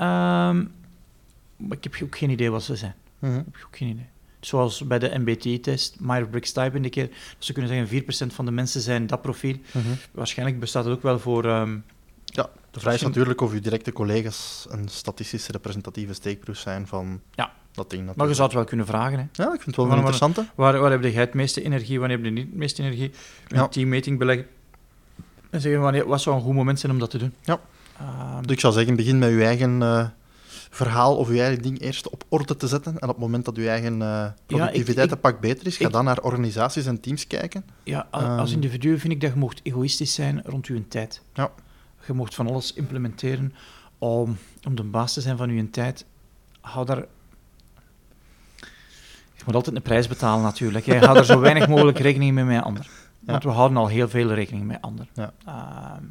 [1.59, 2.95] ehm, maar ik heb ook geen idee wat ze zijn.
[3.19, 3.37] -huh.
[3.37, 4.07] Ik heb ook geen idee.
[4.41, 9.23] Zoals bij de MBTI-test, Myers-Briggs-Type indicator, ze kunnen zeggen 4% van de mensen zijn dat
[9.23, 9.57] profiel.
[9.73, 9.83] -huh.
[10.13, 11.45] Waarschijnlijk bestaat het ook wel voor...
[11.45, 11.85] Um,
[12.25, 17.21] ja, de vraag is natuurlijk of uw directe collega's een statistisch representatieve steekproef zijn van
[17.35, 17.53] ja.
[17.73, 17.91] dat ding.
[17.91, 18.17] Natuurlijk.
[18.17, 19.19] Maar je zou het wel kunnen vragen.
[19.19, 19.43] Hè?
[19.43, 20.47] Ja, ik vind het wel een interessante.
[20.55, 23.11] Waar, waar heb jij het meeste energie, wanneer heb je niet het meeste energie?
[23.49, 23.69] Een ja.
[23.69, 24.47] teammeeting beleggen.
[25.51, 27.35] En zeggen, wanneer, wat zou een goed moment zijn om dat te doen?
[27.45, 27.61] Ja.
[28.01, 29.81] Um, dus ik zou zeggen, begin met uw eigen...
[29.81, 30.07] Uh,
[30.71, 32.93] verhaal of je eigen ding eerst op orde te zetten.
[32.99, 35.93] En op het moment dat je eigen uh, productiviteit een pak beter is, ga ik,
[35.93, 37.65] dan naar organisaties en teams kijken.
[37.83, 41.23] Ja, als um, individu vind ik dat je mocht egoïstisch zijn rond je tijd.
[41.35, 41.51] Ja.
[42.07, 43.55] Je mocht van alles implementeren
[43.99, 46.05] om, om de baas te zijn van uw tijd,
[46.61, 47.05] hou daar...
[49.35, 50.87] Je moet altijd een prijs betalen natuurlijk.
[50.87, 50.99] Hè.
[50.99, 52.91] Hou er zo weinig mogelijk rekening mee met anderen.
[53.27, 55.09] Want we houden al heel veel rekening met anderen.
[55.15, 55.33] Ja.
[55.45, 56.05] Ehm,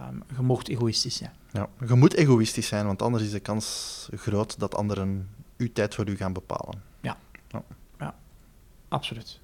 [0.00, 1.32] ehm, je mocht egoïstisch zijn.
[1.52, 1.68] Ja.
[1.86, 6.08] Je moet egoïstisch zijn, want anders is de kans groot dat anderen uw tijd voor
[6.08, 6.82] u gaan bepalen.
[8.88, 9.40] Absoluut.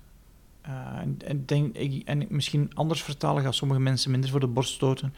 [0.60, 4.46] Eh, en, en, denk, ik, en misschien anders vertalen gaan sommige mensen minder voor de
[4.46, 5.14] borst stoten.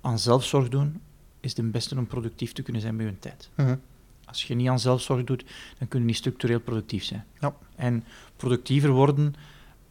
[0.00, 1.00] Aan zelfzorg doen
[1.40, 3.50] is de beste om productief te kunnen zijn bij hun tijd.
[3.54, 3.76] Mhm.
[4.24, 5.44] Als je niet aan zelfzorg doet,
[5.78, 7.24] dan kun je niet structureel productief zijn.
[7.40, 7.56] Ja.
[7.76, 8.04] En
[8.36, 9.34] productiever worden,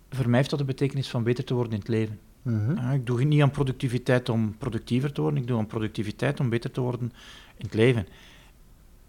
[0.10, 2.20] voor mij heeft dat de betekenis van beter te worden in het leven.
[2.44, 2.92] Mhm.
[2.94, 6.72] Ik doe niet aan productiviteit om productiever te worden, ik doe aan productiviteit om beter
[6.72, 7.12] te worden
[7.58, 8.08] in het leven.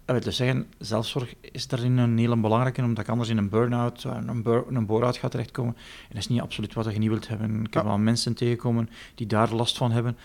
[0.05, 3.49] Dat wil dus zeggen, zelfzorg is daarin een hele belangrijke, omdat ik anders in een
[3.49, 5.75] burn-out, uh, een, bur een bore-out ga terechtkomen.
[5.75, 7.59] En dat is niet absoluut wat je niet wilt hebben.
[7.65, 7.89] Ik heb Ja.
[7.89, 10.17] wel mensen tegengekomen die daar last van hebben.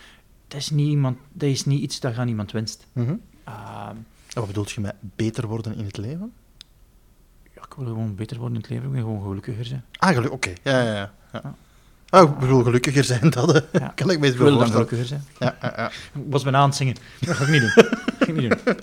[0.47, 2.87] Dat is niet, iemand, dat is niet iets dat je aan iemand wenst.
[2.93, 3.15] Mhm.
[3.47, 6.33] Uh, En Wat bedoelt je met beter worden in het leven?
[7.55, 9.83] ja, ik wil gewoon beter worden in het leven, ik wil gewoon gelukkiger zijn.
[9.97, 10.53] Ah, geluk, oké.
[10.63, 10.93] Ja, ja.
[10.93, 11.11] ja.
[11.33, 11.55] Ja.
[12.11, 13.91] Oh, ik bedoel, gelukkiger zijn, dat eh, Ja.
[13.95, 14.71] kan ik me dan voorstellen.
[14.71, 15.23] gelukkiger zijn.
[15.39, 15.87] Ja, ja, ja.
[15.87, 16.95] Ik was bijna aan het zingen.
[17.19, 17.71] Dat ga ik niet doen.
[17.75, 18.75] Dat ga ik niet doen.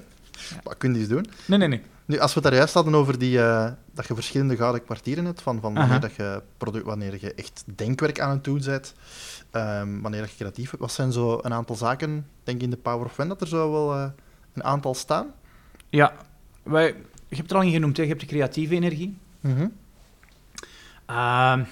[0.65, 1.27] Wat kun je eens doen?
[1.47, 1.83] Nee, nee, nee.
[2.05, 5.25] Nu, als we het daar juist hadden over die, eh, dat je verschillende gouden kwartieren
[5.25, 8.95] hebt, van, van wanneer, dat je produ- wanneer je echt denkwerk aan het doen bent,
[9.51, 10.83] ehm, wanneer je creatief bent.
[10.83, 13.49] Wat zijn zo een aantal zaken, denk ik in de Power of When, dat er
[13.49, 14.05] zo wel eh,
[14.55, 15.27] een aantal staan?
[15.89, 16.13] Ja,
[16.63, 16.95] wij, je
[17.37, 18.03] hebt het er al in genoemd, hè.
[18.03, 19.17] je hebt de creatieve energie.
[19.41, 19.67] Mhm.
[21.07, 21.63] Ehm,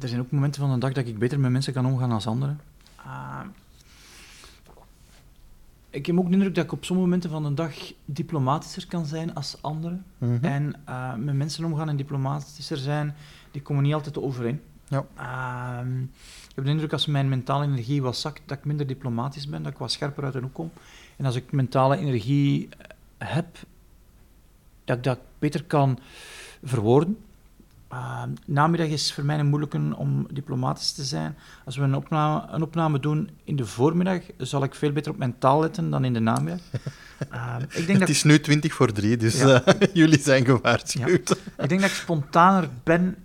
[0.00, 2.24] er zijn ook momenten van de dag dat ik beter met mensen kan omgaan dan
[2.24, 2.60] anderen.
[2.96, 3.46] Ehm,
[5.90, 9.06] ik heb ook de indruk dat ik op sommige momenten van de dag diplomatischer kan
[9.06, 10.04] zijn als anderen.
[10.18, 10.44] Mhm.
[10.44, 13.14] En eh, met mensen omgaan en diplomatischer zijn,
[13.50, 14.60] die komen niet altijd overeen.
[14.88, 15.06] Ja.
[15.16, 19.48] Ehm, ik heb de indruk als mijn mentale energie wat zakt, dat ik minder diplomatisch
[19.48, 20.70] ben, dat ik wat scherper uit de hoek kom.
[21.16, 22.68] En als ik mentale energie
[23.18, 23.58] heb,
[24.84, 25.98] dat ik dat beter kan
[26.62, 27.18] verwoorden.
[27.88, 31.36] Ehm, namiddag is voor mij een moeilijke om diplomatisch te zijn.
[31.64, 35.18] Als we een opname, een opname doen in de voormiddag, zal ik veel beter op
[35.18, 36.60] mijn taal letten dan in de namiddag.
[37.30, 39.62] Ehm, ik, denk Het dat, is nu 20 voor 3, dus Ja.
[39.64, 41.30] eh, jullie zijn gewaarschuwd.
[41.58, 43.16] ik denk dat ik spontaner ben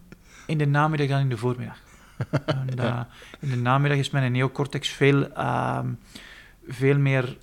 [0.47, 1.77] in de namiddag dan in de voormiddag.
[2.45, 2.99] En, eh,
[3.39, 5.87] in de namiddag is mijn neocortex veel, ehm,
[6.67, 7.37] veel meer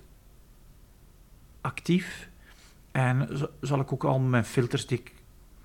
[1.61, 2.28] actief.
[2.92, 3.28] En
[3.61, 5.12] zal ik ook al mijn filters die ik,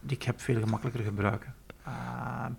[0.03, 1.53] die ik heb veel gemakkelijker gebruiken.
[1.85, 2.51] Ehm,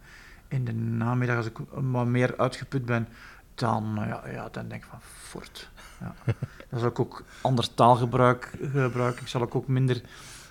[0.48, 3.09] in de namiddag, als ik wat meer uitgeput ben,
[3.54, 5.70] dan, eh, ja, ja, dan denk ik van fort.
[6.00, 6.14] Ja.
[6.70, 9.22] Dan zal ik ook ander taalgebruik gebruiken.
[9.22, 10.00] Ik zal ook, ook minder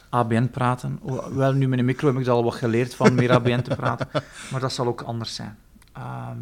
[0.09, 0.99] ABN praten.
[1.35, 4.07] Wel, nu met een micro heb ik al wat geleerd van meer ABN te praten.
[4.51, 5.57] Maar dat zal ook anders zijn.
[5.93, 6.37] Ehm,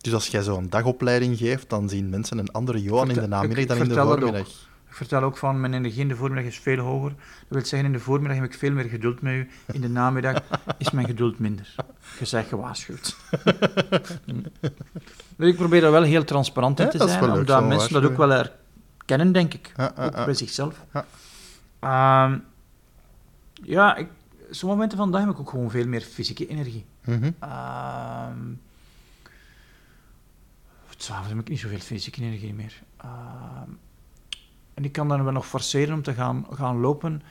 [0.00, 3.58] Dus als jij zo'n dagopleiding geeft, dan zien mensen een andere Johan in de namiddag
[3.62, 4.48] ik- dan in de voormiddag.
[4.90, 7.10] Ik vertel ook van, mijn energie in de voormiddag is veel hoger.
[7.10, 9.50] Dat wil zeggen, in de voormiddag heb ik veel meer geduld met u.
[9.72, 10.42] In de namiddag
[10.78, 11.74] is mijn geduld minder.
[12.18, 13.16] Je bent gewaarschuwd.
[15.36, 18.16] dus ik probeer daar wel heel transparant in te zijn, leuk, omdat mensen dat ook
[18.16, 19.72] wel herkennen, denk ik.
[19.76, 20.24] Ja, ja, ook ja.
[20.24, 20.84] bij zichzelf.
[20.92, 21.04] Ja.
[21.80, 22.38] Ehm,
[23.52, 24.08] ja, ik,
[24.50, 26.84] sommige momenten van de dag heb ik ook gewoon veel meer fysieke energie.
[27.04, 27.30] Mhm.
[27.38, 28.38] Ehm
[31.02, 32.82] S'avonds heb ik niet zoveel fysieke energie meer.
[32.96, 33.70] Ehm,
[34.74, 37.22] en ik kan dan wel nog forceren om te gaan, gaan lopen,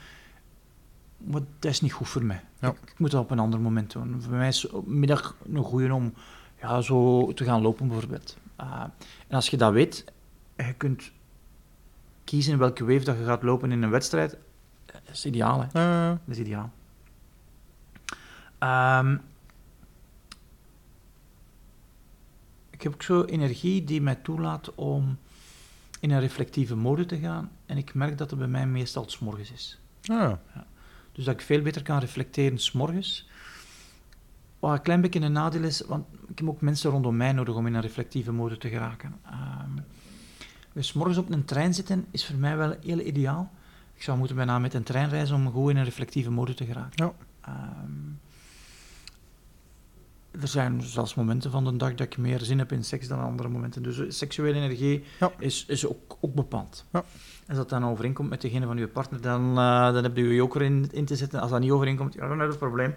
[1.18, 2.42] maar dat is niet goed voor mij.
[2.60, 2.70] Ja.
[2.70, 4.22] Ik, ik moet dat op een ander moment doen.
[4.22, 6.14] Voor mij is middag een goede om
[6.62, 8.38] ja, zo te gaan lopen, bijvoorbeeld.
[8.56, 8.88] Ehm,
[9.28, 10.06] en als je dat weet,
[10.58, 11.12] je kunt
[12.24, 14.38] kiezen in welke wave dat je gaat lopen in een wedstrijd,
[14.86, 16.10] dat is ideaal, hè.
[16.10, 16.72] Dat is ideaal.
[18.58, 19.18] Ehm,
[22.70, 25.18] ik heb ook zo energie die mij toelaat om
[26.00, 27.52] in een reflectieve mode te gaan.
[27.66, 29.80] En ik merk dat het bij mij meestal 's morgens is.
[30.56, 30.64] ah,
[31.12, 33.30] Dus dat ik veel beter kan reflecteren 's morgens.
[34.60, 37.56] Wat een klein beetje een nadeel is, want ik heb ook mensen rondom mij nodig
[37.56, 39.16] om in een reflectieve mode te geraken.
[39.26, 39.72] Ehm
[40.74, 43.52] dus 's morgens op een trein zitten is voor mij wel heel ideaal.
[43.94, 46.66] Ik zou moeten bijna met een trein reizen om gewoon in een reflectieve mode te
[46.66, 47.06] geraken.
[47.06, 47.14] Ja.
[47.42, 47.92] Ehm,
[50.32, 53.20] er zijn zelfs momenten van de dag dat ik meer zin heb in seks dan
[53.20, 53.84] andere momenten.
[53.84, 55.32] Dus seksuele energie Ja.
[55.40, 56.86] is, is ook, ook bepaald.
[56.92, 57.04] Ja.
[57.48, 60.36] Als dat dan overeenkomt met degene van uw partner, dan, eh, dan heb je je
[60.36, 61.40] joker in, in te zetten.
[61.42, 62.94] Als dat niet overeenkomt, ja, dan heb je een probleem.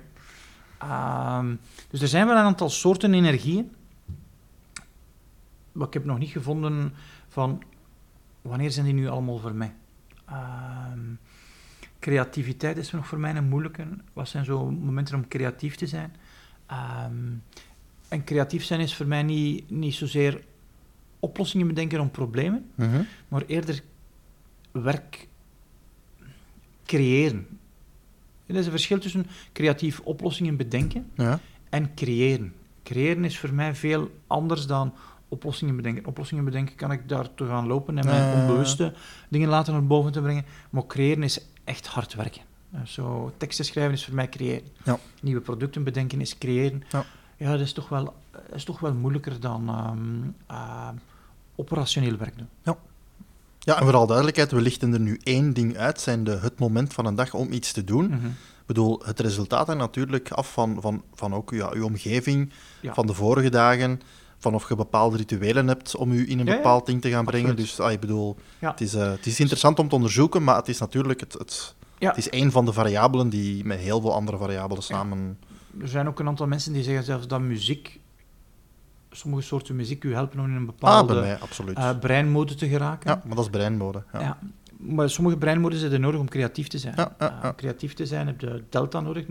[0.78, 1.54] Ehm,
[1.90, 3.72] dus er zijn wel een aantal soorten energieën.
[5.72, 6.92] Maar ik heb nog niet gevonden
[7.28, 7.62] van
[8.42, 9.74] wanneer zijn die nu allemaal voor mij.
[10.26, 11.00] Ehm,
[11.98, 13.86] creativiteit is nog voor mij een moeilijke.
[14.12, 16.14] Wat zijn zo momenten om creatief te zijn?
[16.72, 17.14] Ehm,
[18.08, 20.40] en creatief zijn is voor mij niet, niet zozeer
[21.18, 23.02] oplossingen bedenken om problemen, Mhm.
[23.28, 23.82] maar eerder
[24.70, 25.28] werk
[26.85, 27.46] creëren.
[28.46, 31.40] Er is een verschil tussen creatief oplossingen bedenken Ja.
[31.70, 32.52] en creëren.
[32.82, 34.94] Creëren is voor mij veel anders dan
[35.28, 36.06] oplossingen bedenken.
[36.06, 38.92] Oplossingen bedenken kan ik daar te gaan lopen en mijn onbewuste
[39.28, 40.44] dingen laten naar boven te brengen.
[40.70, 42.42] Maar creëren is echt hard werken.
[42.72, 44.68] Eh, Zo, teksten schrijven is voor mij creëren.
[44.85, 44.98] Ja.
[45.22, 46.82] Nieuwe producten bedenken is creëren.
[46.90, 47.04] Ja.
[47.37, 50.88] Ja, dat is toch wel, dat is toch wel moeilijker dan ehm, eh,
[51.56, 52.48] operationeel werk doen.
[53.58, 56.92] ja, en vooral duidelijkheid, we lichten er nu één ding uit, zijn de, het moment
[56.92, 58.06] van een dag om iets te doen.
[58.06, 58.26] Mhm.
[58.26, 62.94] Ik bedoel, het resultaat hangt natuurlijk af van, van, van ook ja, uw omgeving, Ja.
[62.94, 64.00] van de vorige dagen,
[64.38, 66.56] van of je bepaalde rituelen hebt om u in een Ja, ja.
[66.58, 67.50] bepaald ding te gaan brengen.
[67.50, 67.70] Absoluut.
[67.76, 68.70] Dus ah, ik bedoel, Ja.
[68.70, 71.74] het, is, eh, het is interessant om te onderzoeken, maar het is natuurlijk het, het,
[72.02, 72.08] Ja.
[72.08, 75.38] het is één van de variabelen die met heel veel andere variabelen samen...
[75.80, 78.00] Er zijn ook een aantal mensen die zeggen zelfs dat muziek,
[79.10, 81.76] sommige soorten muziek, u helpen om in een bepaalde ah, absoluut.
[81.76, 83.10] eh, breinmode te geraken.
[83.10, 84.02] ja, maar dat is breinmode.
[84.12, 84.20] Ja.
[84.20, 84.38] Ja.
[84.76, 86.94] Maar sommige breinmodes zijn nodig om creatief te zijn.
[86.96, 89.26] Ja, ja, Eh, om creatief te zijn heb je delta nodig,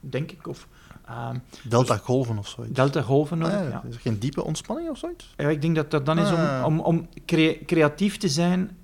[0.00, 0.68] denk ik, of
[1.06, 1.36] ehm,
[1.68, 2.74] Delta golven of zoiets.
[2.74, 3.56] delta golven nodig.
[3.60, 3.82] Ah, ja.
[3.88, 5.34] Is er geen diepe ontspanning of zoiets?
[5.36, 6.62] Ja, ik denk dat dat dan is om, Ah.
[6.66, 8.76] om, om crea- creatief te zijn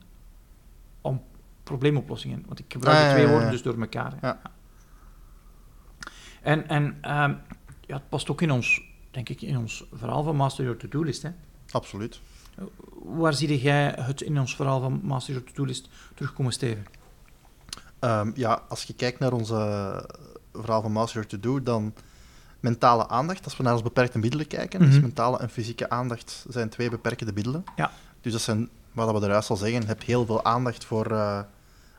[1.73, 2.43] probleemoplossingen.
[2.47, 4.13] Want ik gebruik Ah, de twee woorden dus door elkaar.
[4.21, 4.41] Ja.
[6.43, 7.35] En, en ehm,
[7.87, 11.03] ja, het past ook in ons, denk ik, in ons verhaal van Master Your To-Do
[11.03, 11.23] List.
[11.23, 11.31] Hè.
[11.71, 12.21] Absoluut.
[13.05, 16.87] Waar zie jij het in ons verhaal van Master Your To-Do List terugkomen, Steven?
[17.99, 19.55] Ehm, ja, als je kijkt naar onze
[20.53, 21.95] verhaal van Master Your To Do, dan
[22.61, 25.01] mentale aandacht, als we naar ons beperkte middelen kijken, dus Mhm.
[25.01, 27.65] mentale en fysieke aandacht zijn twee beperkende middelen.
[27.77, 27.91] Ja.
[28.21, 31.41] Dus dat zijn, wat we eruit al zeggen, heb heel veel aandacht voor eh,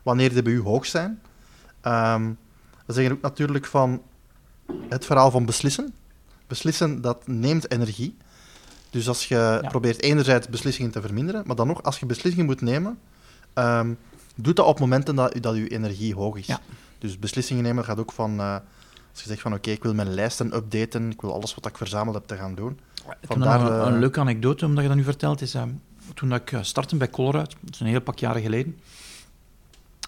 [0.03, 1.21] wanneer die bij u hoog zijn.
[1.81, 2.31] Ehm,
[2.85, 4.01] we zeggen ook natuurlijk van
[4.89, 5.93] het verhaal van beslissen.
[6.47, 8.17] Beslissen, dat neemt energie.
[8.89, 12.61] Dus als je probeert enerzijds beslissingen te verminderen, maar dan nog, als je beslissingen moet
[12.61, 12.99] nemen,
[13.53, 13.93] ehm,
[14.35, 16.45] doe dat op momenten dat, dat je energie hoog is.
[16.45, 16.59] Ja.
[16.97, 18.53] Dus beslissingen nemen gaat ook van, eh,
[19.11, 21.77] als je zegt van oké, ik wil mijn lijsten updaten, ik wil alles wat ik
[21.77, 22.79] verzameld heb te gaan doen.
[23.21, 25.69] Vandaar een, een leuke anekdote, omdat je dat nu vertelt, is ehm,
[26.13, 28.79] toen ik eh, startte bij Colruyt, dat is een heel pak jaren geleden,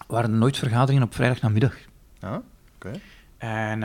[0.06, 1.74] waren er nooit vergaderingen op vrijdagnamiddag.
[2.18, 2.42] Ja,
[2.74, 2.90] oké.
[3.38, 3.82] En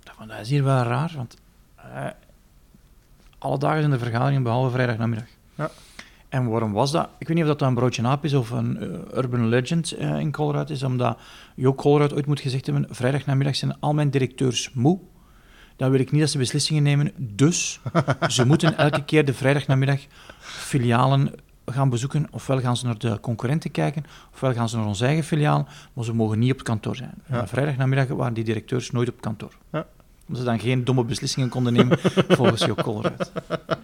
[0.00, 1.36] ik dacht van, dat is hier wel raar, want
[1.76, 2.06] eh,
[3.38, 5.28] alle dagen zijn er vergaderingen behalve vrijdagnamiddag.
[5.54, 5.70] Ja.
[6.28, 7.08] En waarom was dat?
[7.18, 10.18] Ik weet niet of dat een broodje aap is of een eh, urban legend eh,
[10.18, 11.18] in Colruyt is, omdat
[11.54, 14.98] Jo Colruyt ooit moet gezegd hebben, vrijdagnamiddag zijn al mijn directeurs moe.
[15.76, 17.80] Dan wil ik niet dat ze beslissingen nemen, dus
[18.28, 20.00] ze moeten elke keer de vrijdagnamiddag
[20.38, 21.32] filialen
[21.72, 22.26] gaan bezoeken.
[22.30, 26.04] Ofwel gaan ze naar de concurrenten kijken, ofwel gaan ze naar ons eigen filiaal, maar
[26.04, 27.14] ze mogen niet op het kantoor zijn.
[27.26, 27.46] Ja.
[27.46, 29.52] Vrijdagnamiddag waren die directeurs nooit op kantoor.
[29.72, 29.86] Ja.
[30.26, 31.98] Omdat ze dan geen domme beslissingen konden nemen
[32.38, 33.32] volgens Jo Colruyt.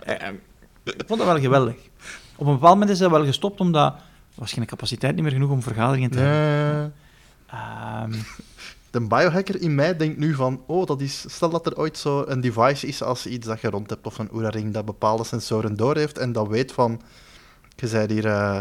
[0.00, 0.34] Eh, eh,
[0.84, 1.74] Ik vond dat wel geweldig.
[2.36, 4.00] Op een bepaald moment is dat wel gestopt, omdat er
[4.34, 6.94] was geen capaciteit niet meer genoeg om vergaderingen te hebben.
[7.46, 8.12] Ehm,
[8.90, 12.24] De biohacker in mij denkt nu van, oh, dat is, stel dat er ooit zo
[12.26, 15.76] een device is als iets dat je rond hebt, of een Oura-ring dat bepaalde sensoren
[15.76, 17.00] doorheeft en dat weet van,
[17.76, 18.60] je zei hier, eh,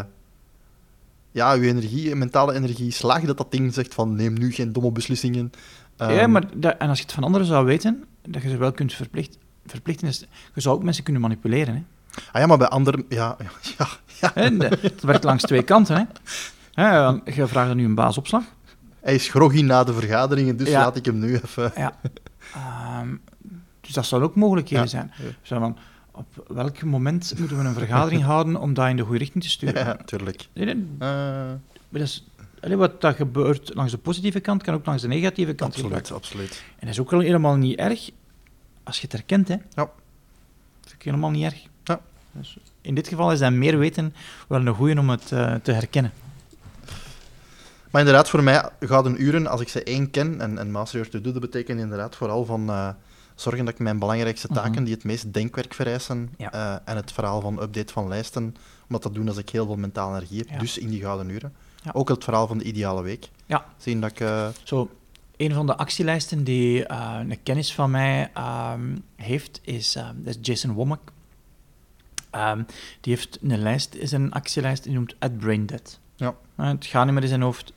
[1.30, 4.72] ja, je energie, je mentale energie, slaag dat dat ding zegt van, neem nu geen
[4.72, 5.52] domme beslissingen.
[5.96, 8.56] ja, Ehm, maar dat, en als je het van anderen zou weten, dat je ze
[8.56, 11.74] wel kunt verplicht, verplichten, is, je zou ook mensen kunnen manipuleren.
[11.74, 11.82] Hè?
[12.32, 13.36] Ah ja, maar bij anderen, ja,
[13.78, 13.88] ja,
[14.20, 15.96] ja, de- Het werkt langs twee kanten.
[15.96, 16.04] Hè?
[17.32, 18.42] Je vraagt er nu een baasopslag.
[19.00, 20.80] hij is groggy na de vergaderingen, dus Ja.
[20.80, 21.72] laat ik hem nu even...
[21.76, 21.96] Ja.
[22.54, 23.08] Ehm,
[23.80, 25.12] dus dat zou ook mogelijkheden zijn.
[25.42, 25.76] Zo van,
[26.16, 29.50] op welk moment moeten we een vergadering houden om dat in de goede richting te
[29.50, 29.84] sturen?
[29.84, 30.48] Ja, tuurlijk.
[30.52, 31.08] Nee, nee, Eh,
[31.88, 32.24] maar dat is,
[32.60, 35.92] allee, wat dat gebeurt langs de positieve kant, kan ook langs de negatieve kant absoluut,
[35.92, 36.14] gebruiken.
[36.14, 36.62] absoluut.
[36.70, 38.10] En dat is ook wel helemaal niet erg
[38.82, 39.48] als je het herkent.
[39.48, 39.54] Hè?
[39.54, 39.60] Ja.
[39.74, 39.90] Dat
[40.86, 41.62] is ook helemaal niet erg.
[41.84, 42.00] Ja.
[42.32, 44.14] Dus in dit geval is dat meer weten
[44.48, 46.12] wel een goeie om het eh, te herkennen.
[47.90, 50.98] Maar inderdaad, voor mij gaat een uren, als ik ze één ken, en, en Master
[50.98, 52.88] Your To Do, dat betekent inderdaad vooral van eh,
[53.36, 54.84] zorgen dat ik mijn belangrijkste taken, Mhm.
[54.84, 56.52] die het meest denkwerk vereisen, Ja.
[56.52, 59.76] eh, en het verhaal van update van lijsten, omdat dat doen als ik heel veel
[59.76, 60.58] mentale energie heb, Ja.
[60.58, 61.54] dus in die gouden uren.
[61.82, 61.90] Ja.
[61.94, 63.28] Ook het verhaal van de ideale week.
[63.46, 63.64] Ja.
[63.76, 64.20] Zien dat ik...
[64.20, 64.90] eh, Zo,
[65.36, 70.34] een van de actielijsten die eh, een kennis van mij ehm, heeft, is, ehm, dat
[70.34, 71.12] is Jason Womack.
[72.30, 72.62] Ehm,
[73.00, 75.98] die heeft een lijst, is een actielijst, die noemt At Brain Dead.
[76.16, 76.34] Ja.
[76.56, 77.72] Het gaat niet meer in zijn hoofd.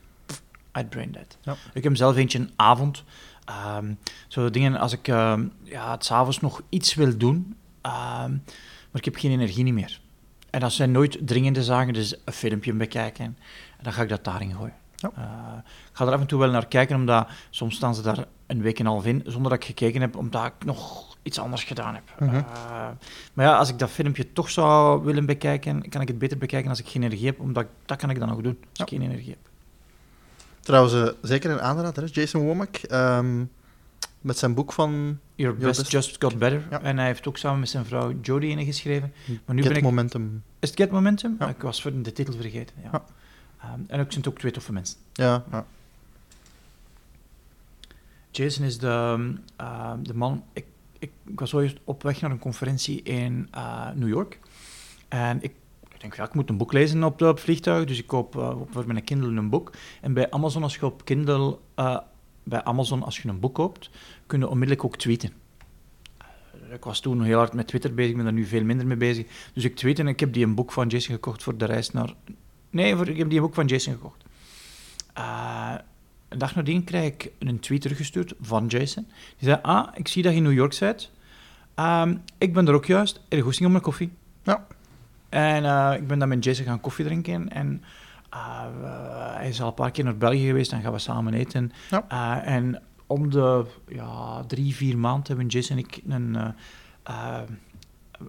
[0.71, 1.37] At Brain Dead.
[1.41, 1.51] Ja.
[1.51, 3.03] Ik heb hem zelf eentje een avond.
[3.49, 3.93] Ehm,
[4.27, 8.31] zo dingen als ik ehm, ja, het s'avonds nog iets wil doen, ehm,
[8.91, 9.99] maar ik heb geen energie niet meer.
[10.49, 13.25] En dat zijn nooit dringende zaken, dus een filmpje bekijken.
[13.77, 14.73] En dan ga ik dat daarin gooien.
[14.95, 15.11] Ja.
[15.15, 15.57] Eh,
[15.89, 18.61] ik ga er af en toe wel naar kijken, omdat soms staan ze daar een
[18.61, 21.63] week en een half in, zonder dat ik gekeken heb, omdat ik nog iets anders
[21.63, 22.03] gedaan heb.
[22.19, 22.35] Mhm.
[22.35, 22.43] Eh,
[23.33, 26.69] maar ja, als ik dat filmpje toch zou willen bekijken, kan ik het beter bekijken
[26.69, 28.83] als ik geen energie heb, omdat ik- dat kan ik dan nog doen, als Ja.
[28.83, 29.48] ik geen energie heb.
[30.69, 32.09] Trouwens, eh, zeker een aanrader, hè?
[32.11, 32.75] Jason Womack.
[32.77, 33.43] ehm,
[34.21, 36.63] met zijn boek van Your, Your Best, Best- Just Got Better.
[36.69, 36.81] Ja.
[36.81, 39.13] En hij heeft ook samen met zijn vrouw Jodie ene geschreven.
[39.45, 39.83] Maar nu Get ben ik...
[39.83, 40.43] Momentum.
[40.59, 41.35] Is het Get Momentum?
[41.39, 41.47] Ja.
[41.47, 42.75] Ik was voor de titel vergeten.
[42.83, 43.03] Ja.
[43.61, 44.97] Ehm, en ook zijn het ook twee toffe mensen.
[45.13, 45.65] Ja, ja.
[48.31, 50.43] Jason is de, ehm, de man.
[50.53, 50.65] Ik,
[50.99, 54.39] ik, ik was ooit op weg naar een conferentie in eh, New York.
[55.07, 55.51] En ik,
[55.99, 57.85] ik denk, ja, ik moet een boek lezen op, het vliegtuig.
[57.85, 59.71] Dus ik koop eh, voor mijn Kindle een boek.
[60.01, 61.57] En bij Amazon, als je op Kindle.
[61.75, 61.97] eh,
[62.43, 63.89] bij Amazon, als je een boek koopt,
[64.27, 65.31] kun je onmiddellijk ook tweeten.
[66.17, 68.87] Eh, Ik was toen heel hard met Twitter bezig, ik ben daar nu veel minder
[68.87, 69.25] mee bezig.
[69.53, 71.91] Dus ik tweet en ik heb die een boek van Jason gekocht voor de reis
[71.91, 72.13] naar...
[72.69, 74.23] Nee, voor, ik heb die een boek van Jason gekocht.
[76.29, 79.03] Een dag nadien krijg ik een tweet teruggestuurd van Jason.
[79.37, 81.11] Die zei, ah, ik zie dat je in New York bent.
[81.75, 83.21] Ehm, ik ben er ook juist.
[83.29, 84.11] Er om een koffie.
[84.43, 84.67] Ja.
[85.29, 87.49] En eh, ik ben dan met Jason gaan koffie drinken.
[87.49, 87.83] En
[88.29, 88.87] eh, we-
[89.35, 90.71] hij is al een paar keer naar België geweest.
[90.71, 91.71] Dan gaan we samen eten.
[91.89, 92.05] Ja.
[92.43, 96.35] Eh, en om de ja, drie, vier maanden hebben Jason en ik een...
[96.35, 96.47] eh,
[97.03, 97.41] eh,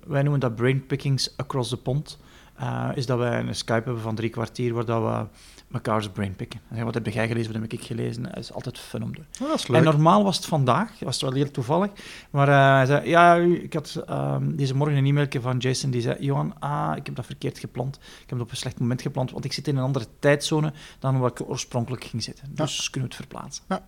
[0.06, 2.18] wij noemen dat brainpickings across the pond.
[2.56, 5.26] Eh, is dat wij een Skype hebben van drie kwartier waar dat we
[5.70, 6.60] mekaars brain picken.
[6.68, 8.22] En wat heb jij gelezen, wat heb ik gelezen?
[8.22, 9.26] Dat is altijd fun om te doen.
[9.42, 11.90] Oh, dat is En normaal was het vandaag, was het wel heel toevallig,
[12.30, 16.00] maar eh, hij zei, ja, ik had ehm, deze morgen een e-mailje van Jason die
[16.00, 17.96] zei, Johan, ah, ik heb dat verkeerd gepland.
[17.96, 20.72] Ik heb het op een slecht moment gepland, want ik zit in een andere tijdzone
[20.98, 22.44] dan waar ik oorspronkelijk ging zitten.
[22.54, 23.64] Dus kunnen we het verplaatsen.
[23.68, 23.86] Ja,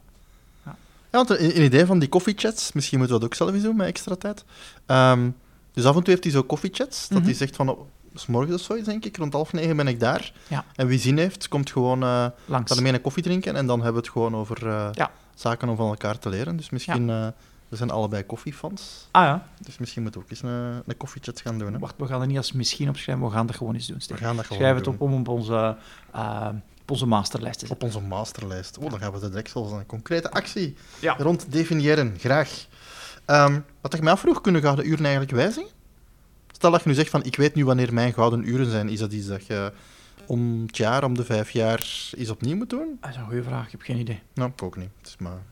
[1.10, 3.76] want een, een idee van die koffiechats, misschien moeten we dat ook zelf eens doen
[3.76, 4.44] met extra tijd.
[4.86, 5.30] Ehm,
[5.72, 7.26] dus af en toe heeft hij zo koffiechats, dat Mhm.
[7.26, 7.76] hij zegt van,
[8.14, 10.32] s morgens of zoiets denk ik, rond half negen ben ik daar.
[10.48, 10.64] Ja.
[10.74, 12.80] En wie zin heeft, komt gewoon eh Langs.
[12.80, 15.10] mee een koffie drinken en dan hebben we het gewoon over eh, Ja.
[15.34, 16.56] zaken om van elkaar te leren.
[16.56, 17.26] Dus misschien, eh,
[17.68, 21.40] we zijn allebei koffiefans, Ah ja, dus misschien moeten we ook eens een, een koffiechat
[21.40, 21.72] gaan doen.
[21.72, 21.78] Hè?
[21.78, 24.00] wacht, we gaan er niet als misschien opschrijven, we gaan dat gewoon eens doen.
[24.08, 25.76] We gaan dat gewoon Schrijf het op om op onze,
[26.12, 26.48] eh,
[26.82, 27.86] op onze masterlijst te zetten.
[27.88, 28.78] Op onze masterlijst.
[28.78, 31.14] Oh, dan gaan we de direct zelfs een concrete actie Ja.
[31.18, 32.14] rond definiëren.
[32.18, 32.66] Graag.
[33.24, 35.68] Ehm, wat ik me afvroeg, kunnen gouden uren eigenlijk wijzigen?
[36.62, 38.88] Stel dat je nu zegt van, ik weet nu wanneer mijn gouden uren zijn.
[38.88, 39.72] Is dat iets dat je
[40.26, 42.98] om het jaar, om de vijf jaar, eens opnieuw moet doen?
[43.00, 44.20] Dat is een goede vraag, ik heb geen idee.
[44.34, 44.88] Nou, ik ook niet.
[44.98, 45.42] Het is maar...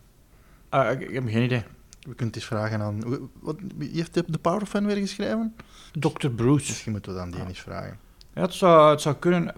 [0.69, 1.63] Ah, ik, ik heb geen idee.
[2.01, 3.03] We kunnen het eens vragen aan...
[3.41, 5.55] Wat, wie heeft de, Power of Fan weer geschreven?
[5.93, 6.29] Dr.
[6.29, 6.67] Bruce.
[6.69, 7.49] Misschien moeten we dan die Ah.
[7.49, 7.99] eens vragen.
[8.35, 9.55] Ja, het zou, het zou kunnen.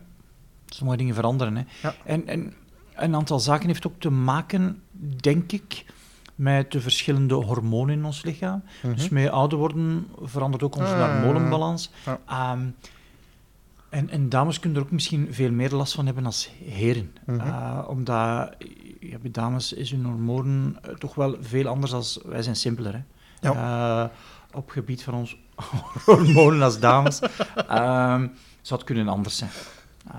[0.66, 1.56] Sommige dingen veranderen.
[1.56, 1.62] Hè.
[1.82, 1.94] Ja.
[2.04, 2.54] En, en
[2.94, 4.82] een aantal zaken heeft ook te maken,
[5.20, 5.84] denk ik,
[6.42, 8.62] met de verschillende hormonen in ons lichaam.
[8.82, 8.94] Mhm.
[8.94, 11.90] Dus met ouder worden verandert ook onze Ah, hormolenbalans.
[12.04, 12.18] ja.
[12.26, 12.66] Ehm,
[13.88, 17.12] en, en dames kunnen er ook misschien veel meer last van hebben als heren.
[17.26, 17.40] Mhm.
[17.40, 18.54] Eh, omdat
[19.00, 23.04] ja, bij dames is hun hormonen eh, toch wel veel anders als wij zijn simpeler.
[23.40, 23.50] Hè.
[23.50, 24.04] Eh,
[24.52, 25.36] op gebied van ons
[26.06, 27.18] hormonen als dames
[27.68, 28.26] ehm,
[28.60, 29.50] zou het kunnen anders zijn.
[30.10, 30.14] Eh,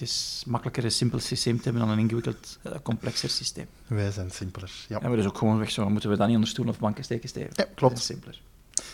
[0.00, 3.66] het is makkelijker een simpel systeem te hebben dan een ingewikkeld, eh, complexer systeem.
[3.86, 4.70] Wij zijn simpeler.
[4.88, 4.98] Ja.
[5.00, 5.88] Maar dat is ook gewoon weg zo.
[5.90, 7.50] Moeten we dat niet onder stoel of banken steken, Steven?
[7.52, 7.80] Ja, klopt.
[7.94, 8.40] Dat is simpeler.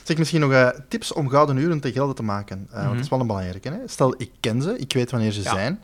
[0.03, 2.67] Zeg misschien nog eh, tips om gouden uren te gelden te maken.
[2.69, 2.95] Eh, Want Mhm.
[2.95, 3.69] dat is wel een belangrijke.
[3.69, 3.79] Hè?
[3.87, 5.51] Stel, ik ken ze, ik weet wanneer ze Ja.
[5.53, 5.81] zijn.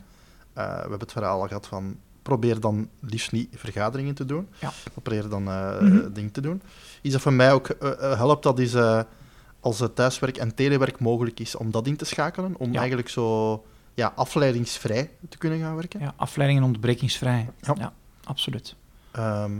[0.53, 4.47] We hebben het verhaal al gehad van probeer dan liefst niet vergaderingen te doen.
[4.59, 4.71] Ja.
[4.93, 6.11] Probeer dan Mhm.
[6.13, 6.61] dingen te doen.
[7.01, 7.67] Iets dat voor mij ook
[7.99, 8.75] helpt, dat is
[9.59, 12.55] als het thuiswerk en telewerk mogelijk is, om dat in te schakelen.
[12.57, 15.99] Om eigenlijk zo ja, afleidingsvrij te kunnen gaan werken.
[15.99, 17.49] Ja, afleiding en onderbrekingsvrij.
[17.59, 17.75] Ja.
[17.77, 18.75] Ja, absoluut.
[19.11, 19.51] Ehm,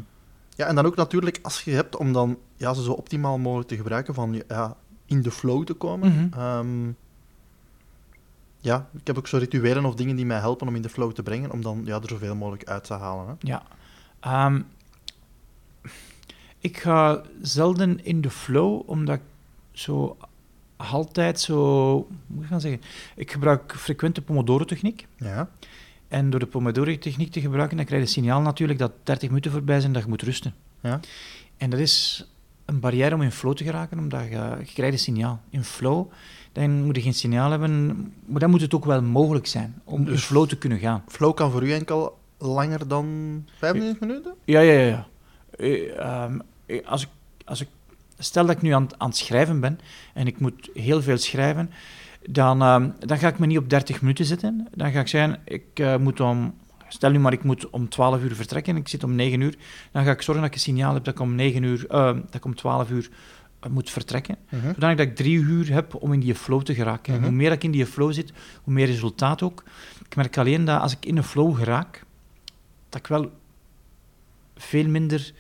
[0.56, 3.69] ja, en dan ook natuurlijk als je hebt om dan ja, ze zo optimaal mogelijk
[3.69, 6.12] te gebruiken, van ja, in de flow te komen.
[6.12, 6.39] Mhm.
[6.39, 6.91] Ehm,
[8.58, 11.12] ja, ik heb ook zo rituelen of dingen die mij helpen om in de flow
[11.12, 13.28] te brengen, om dan ja, er zoveel mogelijk uit te halen.
[13.28, 13.34] Hè.
[13.39, 13.63] Ja.
[14.19, 14.62] Ehm,
[16.60, 19.22] ik ga zelden in de flow, omdat ik
[19.72, 20.17] zo
[20.91, 22.08] altijd zo...
[22.28, 22.82] Moet ik gaan zeggen?
[23.15, 25.08] Ik gebruik frequent de Pomodoro-techniek.
[25.17, 25.50] Ja,
[26.08, 29.52] En door de Pomodoro-techniek te gebruiken, dan krijg je het signaal natuurlijk dat 30 minuten
[29.52, 30.54] voorbij zijn dat je moet rusten.
[30.82, 31.00] ja.
[31.58, 32.26] En dat is
[32.65, 35.41] een barrière om in flow te geraken, omdat je, je krijgt een signaal.
[35.50, 36.12] In flow,
[36.52, 40.00] dan moet je geen signaal hebben, maar dan moet het ook wel mogelijk zijn om
[40.00, 41.04] in Dus- flow te kunnen gaan.
[41.08, 43.06] Flow kan voor u enkel langer dan
[43.58, 44.34] 25 minuten?
[44.46, 44.88] Ja, ja, ja.
[44.88, 45.08] ja.
[45.58, 47.10] Eh, ehm, eh, als ik,
[47.45, 47.68] als ik,
[48.24, 49.80] stel dat ik nu aan, het- aan het schrijven ben
[50.13, 51.71] en ik moet heel veel schrijven,
[52.30, 54.67] dan, ehm, dan ga ik me niet op 30 minuten zitten.
[54.76, 56.53] Dan ga ik zeggen, ik eh, moet om...
[56.88, 59.55] Stel nu maar, ik moet om 12 uur vertrekken en ik zit om 9 uur.
[59.91, 62.05] Dan ga ik zorgen dat ik een signaal heb dat ik om, 9 uur, eh,
[62.05, 63.09] dat ik om 12 uur
[63.59, 64.38] eh, moet vertrekken.
[64.49, 64.67] Mhm.
[64.74, 67.13] Zodanig dat ik drie uur heb om in die flow te geraken.
[67.13, 67.28] En Mhm.
[67.30, 69.63] hoe meer ik in die flow zit, hoe meer resultaat ook.
[70.05, 72.03] Ik merk alleen dat als ik in een flow geraak,
[72.89, 73.32] dat ik wel
[74.55, 75.34] veel minder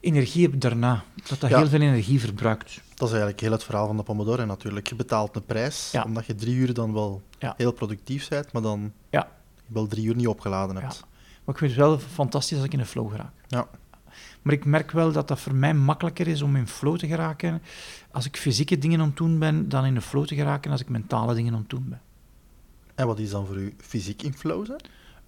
[0.00, 1.04] energie heb daarna.
[1.28, 1.58] Dat dat Ja.
[1.58, 2.80] heel veel energie verbruikt.
[2.94, 4.86] Dat is eigenlijk heel het verhaal van de Pomodoro natuurlijk.
[4.88, 6.02] Je betaalt een prijs, Ja.
[6.04, 7.54] omdat je drie uur dan wel Ja.
[7.56, 9.28] heel productief bent, maar dan Ja.
[9.66, 11.04] je wel drie uur niet opgeladen hebt.
[11.44, 13.32] Maar ik vind het wel fantastisch als ik in een flow geraak.
[13.48, 13.68] Ja.
[14.42, 17.62] Maar ik merk wel dat dat voor mij makkelijker is om in flow te geraken
[18.10, 20.80] als ik fysieke dingen aan het doen ben, dan in een flow te geraken als
[20.80, 22.00] ik mentale dingen aan het doen ben.
[22.94, 24.80] En wat is dan voor u fysiek in flow zijn?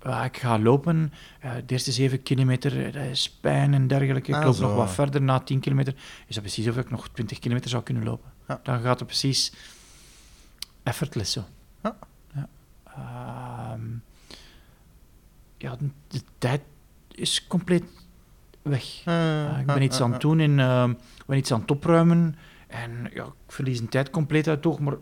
[0.02, 4.30] Ja, ik ga lopen, eh, de eerste zeven kilometer, eh, dat is pijn en dergelijke.
[4.30, 4.66] Ik Ah, loop zo.
[4.66, 5.94] nog wat verder, na tien kilometer
[6.26, 8.30] is dat precies of ik nog twintig kilometer zou kunnen lopen.
[8.48, 8.60] Ja.
[8.62, 9.52] Dan gaat het precies
[10.82, 11.44] effortless zo.
[11.82, 11.96] Ja.
[12.34, 12.48] Ja,
[12.84, 13.80] Ehm,
[15.56, 16.60] ja de, de tijd
[17.10, 17.84] is compleet
[18.62, 19.02] weg.
[19.04, 22.36] Ah, ik ben iets aan het doen en ehm, ik ben iets aan het opruimen.
[22.66, 24.78] En ja, ik verlies een tijd compleet uit het oog.
[24.80, 24.94] Maar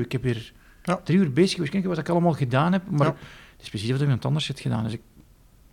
[0.00, 0.96] ik heb hier Ja.
[1.04, 1.72] drie uur bezig geweest.
[1.72, 2.90] Kijk wat ik allemaal gedaan heb.
[2.90, 3.14] Maar.
[3.58, 4.84] Het is precies wat ik iemand anders heb gedaan.
[4.84, 5.00] Dus ik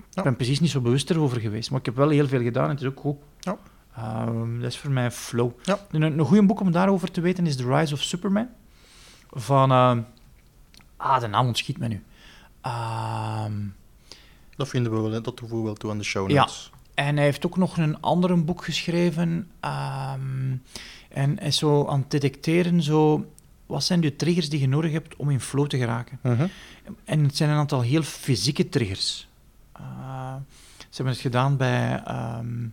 [0.10, 0.22] Ja.
[0.24, 1.70] ben precies niet zo bewust erover geweest.
[1.70, 3.16] Maar ik heb wel heel veel gedaan en het is ook goed.
[3.40, 3.58] Ja.
[3.96, 5.52] Ehm, dat is voor mij flow.
[5.64, 5.80] Ja.
[5.92, 8.48] Een, een goede boek om daarover te weten is The Rise of Superman.
[9.32, 9.72] Van...
[9.72, 10.02] ehm,
[10.98, 12.04] ah, de naam ontschiet me nu.
[12.62, 13.54] Ehm,
[14.56, 15.22] Dat vinden we wel, hè.
[15.22, 16.48] dat toevoegen we wel toe aan de show Ja.
[16.94, 19.52] En hij heeft ook nog een ander boek geschreven.
[19.60, 20.56] ehm,
[21.10, 23.26] en is zo aan het detecteren, zo,
[23.66, 26.20] wat zijn de triggers die je nodig hebt om in flow te geraken.
[26.22, 26.48] Mhm.
[27.04, 29.28] En het zijn een aantal heel fysieke triggers.
[29.72, 30.36] Eh,
[30.78, 32.68] ze hebben het gedaan bij ehm,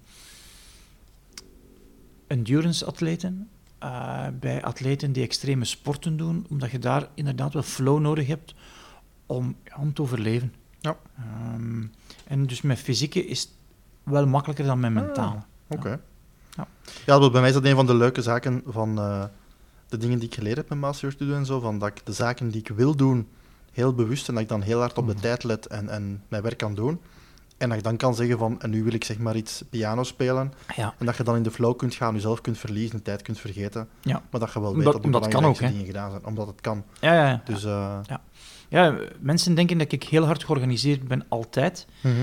[2.27, 8.27] endurance-atleten, eh, bij atleten die extreme sporten doen, omdat je daar inderdaad wel flow nodig
[8.27, 8.55] hebt
[9.27, 10.55] om, ja, om te overleven.
[10.81, 10.97] Ja.
[11.19, 11.85] Ehm,
[12.25, 13.51] en dus met fysieke is het
[14.03, 15.39] wel makkelijker dan met mentale.
[15.69, 16.01] Oké.
[16.57, 16.67] Ja.
[17.07, 19.25] Ja, wel, bij mij is dat een van de leuke zaken van eh,
[19.93, 21.61] de dingen die ik geleerd heb met Master Studio en zo.
[21.61, 23.29] Van dat ik de zaken die ik wil doen,
[23.73, 25.23] heel bewust en dat ik dan heel hard op de Mhm.
[25.23, 27.01] tijd let en, en mijn werk kan doen.
[27.59, 30.03] En dat ik dan kan zeggen van, en nu wil ik zeg maar iets piano
[30.03, 30.53] spelen.
[30.77, 30.95] Ja.
[30.99, 33.39] En dat je dan in de flow kunt gaan, jezelf kunt verliezen, de tijd kunt
[33.39, 33.89] vergeten.
[34.01, 34.23] Ja.
[34.31, 36.25] Maar dat je wel weet Omdat- dat de belangrijkste ook, dingen gedaan zijn.
[36.27, 36.85] Omdat het kan.
[37.01, 37.43] Ja, ja, ja.
[37.45, 37.99] Dus, eh,
[38.69, 41.87] ja, mensen denken dat ik heel hard georganiseerd ben, altijd.
[42.03, 42.15] mhm.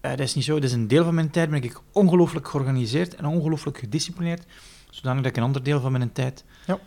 [0.00, 0.54] Eh, dat is niet zo.
[0.54, 4.44] Dat is een deel van mijn tijd ben ik ongelooflijk georganiseerd en ongelooflijk gedisciplineerd,
[4.90, 6.78] zodanig dat ik een ander deel van mijn tijd Ja.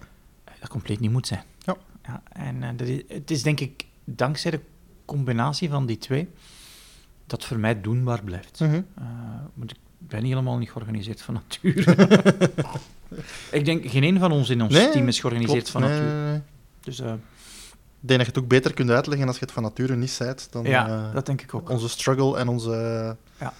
[0.60, 1.44] Dat compleet niet moet zijn.
[1.66, 2.22] Ja.
[2.32, 4.60] en eh, dat is, het is denk ik dankzij de
[5.06, 6.30] combinatie van die twee
[7.26, 8.60] dat voor mij doenbaar blijft.
[8.60, 8.74] Mhm.
[8.74, 9.04] Eh,
[9.54, 11.92] want ik ben helemaal niet georganiseerd van nature.
[13.52, 15.72] ik denk, geen een van ons in ons Nee, team is georganiseerd Klopt.
[15.72, 16.22] van nature.
[16.22, 16.42] nee, nee.
[16.80, 19.64] Dus eh, Ik denk dat je het ook beter kunt uitleggen als je het van
[19.64, 20.48] nature niet zijt.
[20.52, 21.70] Dan, ja, dat denk ik ook.
[21.70, 23.16] onze struggle en onze...
[23.40, 23.54] Ja.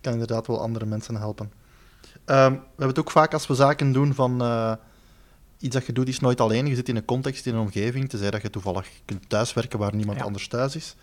[0.00, 1.52] kan inderdaad wel andere mensen helpen.
[2.24, 4.40] Ehm, we hebben het ook vaak als we zaken doen van...
[5.64, 6.66] iets dat je doet is nooit alleen.
[6.66, 8.08] Je zit in een context, in een omgeving.
[8.08, 10.24] Tenzij dat je toevallig kunt thuiswerken waar niemand Ja.
[10.24, 10.94] anders thuis is.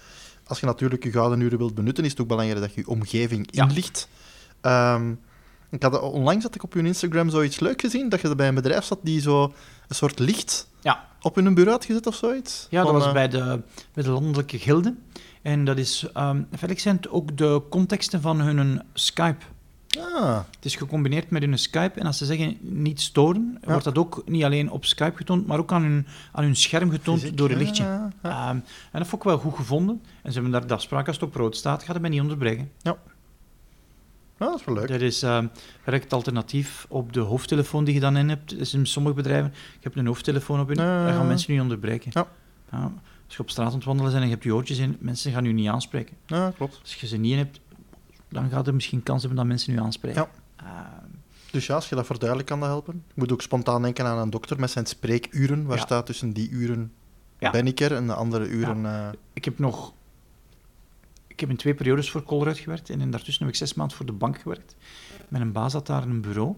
[0.45, 2.87] Als je natuurlijk je gouden uren wilt benutten, is het ook belangrijk dat je je
[2.87, 3.63] omgeving Ja.
[3.67, 4.07] inlicht.
[4.61, 5.13] Ehm,
[5.69, 8.55] ik had, onlangs had ik op je Instagram zoiets leuk gezien, dat je bij een
[8.55, 9.43] bedrijf zat die zo
[9.87, 11.07] een soort licht Ja.
[11.21, 12.67] op hun bureau had gezet of zoiets.
[12.69, 13.61] Ja, dat was eh, bij de,
[13.93, 14.95] bij de landelijke gilde.
[15.41, 19.45] En dat is, um, Felix zijn ook de contexten van hun Skype.
[19.99, 21.99] Ah, Het is gecombineerd met hun Skype.
[21.99, 23.67] En als ze zeggen niet storen, Ja.
[23.69, 26.89] wordt dat ook niet alleen op Skype getoond, maar ook aan hun, aan hun scherm
[26.91, 27.83] getoond fysiek, door een lichtje.
[27.83, 28.29] ja, ja.
[28.29, 28.55] Ehm,
[28.91, 30.01] en dat vond ik wel goed gevonden.
[30.21, 32.21] En ze hebben daar de afspraak, als het op rood staat, gaat het mij niet
[32.21, 32.71] onderbreken.
[32.81, 32.97] Ja,
[34.37, 34.87] dat is wel leuk.
[34.87, 35.47] Dat is ehm
[35.83, 38.49] werkt het alternatief op de hoofdtelefoon die je dan in hebt.
[38.49, 41.61] Dat is in sommige bedrijven, je hebt een hoofdtelefoon op in, dan gaan mensen niet
[41.61, 42.11] onderbreken.
[42.13, 42.27] Ja.
[43.25, 45.31] Als je op straat aan het wandelen bent en je hebt je oortjes in, mensen
[45.31, 46.15] gaan je niet aanspreken.
[46.25, 46.79] Ja, klopt.
[46.81, 47.59] Als je ze niet in hebt,
[48.31, 50.27] dan gaat er misschien kans hebben dat mensen u aanspreken.
[50.55, 50.67] Ehm,
[51.51, 53.03] Dus ja, als je dat verduidelijkt kan dat helpen.
[53.07, 55.65] Ik moet ook spontaan denken aan een dokter met zijn spreekuren.
[55.65, 55.83] Waar Ja.
[55.83, 56.91] staat tussen die uren
[57.39, 57.51] Ja.
[57.51, 58.85] ben ik er en de andere uren...
[58.85, 59.93] eh, ik heb nog...
[61.27, 63.97] Ik heb in twee periodes voor Colruyt gewerkt en in daartussen heb ik zes maanden
[63.97, 64.75] voor de bank gewerkt.
[65.27, 66.55] Mijn baas had daar een bureau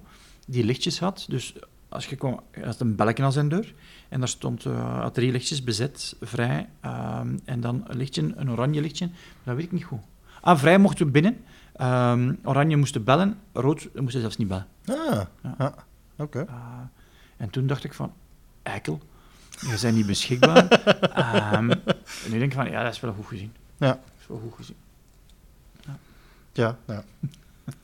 [0.47, 1.25] die lichtjes had.
[1.29, 1.55] Dus
[1.89, 3.73] als je kwam, had een belletje aan zijn deur
[4.09, 6.69] en daar stond had drie lichtjes bezet, vrij.
[6.81, 9.09] ehm, en dan een lichtje, een oranje lichtje.
[9.43, 9.99] Dat weet ik niet goed.
[10.41, 11.37] Ah, vrij mochten we binnen.
[11.73, 14.67] Ehm, oranje moesten bellen, rood moesten zelfs niet bellen.
[14.85, 14.95] Ah,
[15.43, 15.55] Ja.
[15.57, 15.73] ja.
[16.17, 16.45] oké.
[16.49, 16.55] Uh,
[17.37, 18.13] en toen dacht ik van,
[18.63, 18.99] eikel,
[19.49, 20.67] je bent niet beschikbaar.
[21.13, 23.53] Ehm, en nu denk ik van, ja, dat is wel goed gezien.
[23.77, 23.87] Ja.
[23.87, 24.75] Dat is wel goed gezien.
[26.53, 27.03] Ja, ja.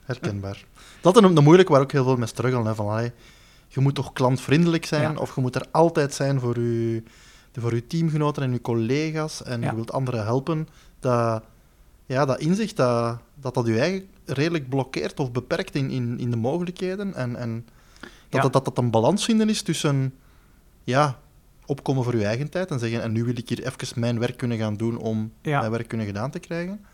[0.04, 0.64] herkenbaar.
[1.00, 2.66] Dat is een, een moeilijke waar ook heel veel mee struggelen.
[2.66, 3.10] Hè, van,
[3.68, 5.18] je moet toch klantvriendelijk zijn, Ja.
[5.18, 7.02] of je moet er altijd zijn voor je,
[7.58, 9.68] voor je teamgenoten en je collega's, en Ja.
[9.68, 10.68] je wilt anderen helpen.
[11.00, 11.42] Dat,
[12.10, 16.30] ja, dat inzicht, dat, dat dat je eigen redelijk blokkeert of beperkt in, in, in
[16.30, 17.14] de mogelijkheden.
[17.14, 17.66] En, en
[18.00, 18.40] dat, Ja.
[18.40, 20.14] dat, dat dat een balans vinden is tussen
[20.84, 21.18] ja,
[21.66, 24.36] opkomen voor je eigen tijd en zeggen, en nu wil ik hier even mijn werk
[24.36, 25.58] kunnen gaan doen om Ja.
[25.58, 26.84] mijn werk kunnen gedaan te krijgen.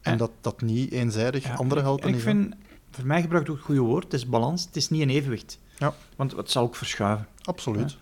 [0.00, 2.20] En dat dat niet eenzijdig Ja, anderen helpen en ik hè?
[2.20, 2.54] vind,
[2.90, 5.58] voor mij gebruikt ook het goede woord, het is balans, het is niet een evenwicht.
[5.78, 5.94] Ja.
[6.16, 7.26] Want het zal ook verschuiven.
[7.42, 7.96] Absoluut.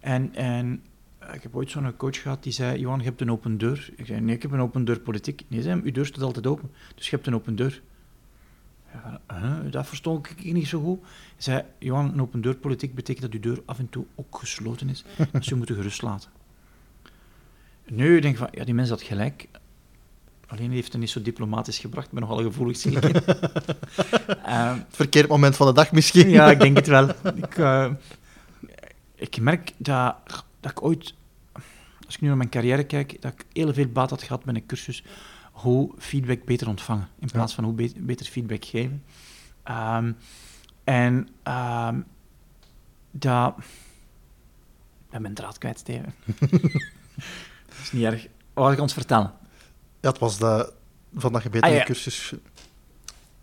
[0.00, 0.78] En, en eh,
[1.32, 3.90] ik heb ooit zo'n coach gehad die zei, Johan, je hebt een open deur.
[3.96, 5.42] Ik zei, nee, ik heb een open deur politiek.
[5.48, 7.82] Nee, zei, uw deur staat altijd open, dus je hebt een open deur.
[8.92, 11.00] Ja, dat verstond ik niet zo goed.
[11.02, 14.38] Hij zei, Johan, een open deur politiek betekent dat uw deur af en toe ook
[14.38, 16.30] gesloten is, dus je moet gerust laten.
[17.86, 19.48] Nu denk ik van, ja, die mens had gelijk.
[20.46, 23.04] Alleen heeft het niet zo diplomatisch gebracht, ik ben nogal gevoelig, zie ik.
[24.44, 26.28] Ehm, Het verkeerd moment van de dag misschien.
[26.28, 27.08] ja, ik denk het wel.
[27.34, 27.92] Ik, eh,
[29.14, 30.16] ik merk dat,
[30.60, 31.14] dat ik ooit,
[32.08, 34.54] als ik nu naar mijn carrière kijk, dat ik heel veel baat had gehad met
[34.54, 35.04] een cursus
[35.52, 39.04] hoe feedback beter ontvangen, in plaats van hoe be- beter feedback geven.
[39.62, 40.12] Ehm,
[40.84, 42.00] en ehm,
[43.10, 43.54] dat...
[43.58, 46.14] Ik ben mijn draad kwijt, Steven.
[47.68, 48.26] dat is niet erg.
[48.54, 49.32] Wat ik ons vertellen?
[50.00, 50.72] Ja, het was de
[51.14, 51.84] vandaag gebeten Ah, ja.
[51.84, 52.30] cursus.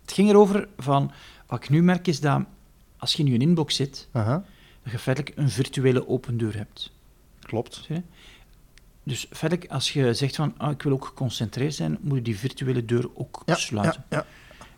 [0.02, 1.12] Het ging erover van...
[1.46, 2.42] Wat ik nu merk is dat
[2.96, 4.42] als je in je inbox zit, dat
[4.90, 6.92] je feitelijk een virtuele open deur hebt.
[7.40, 7.74] klopt.
[7.74, 8.02] Zie je?
[9.08, 12.38] Dus feitelijk, als je zegt van ah, ik wil ook geconcentreerd zijn, moet je die
[12.38, 14.04] virtuele deur ook Ja, sluiten.
[14.10, 14.26] ja, ja.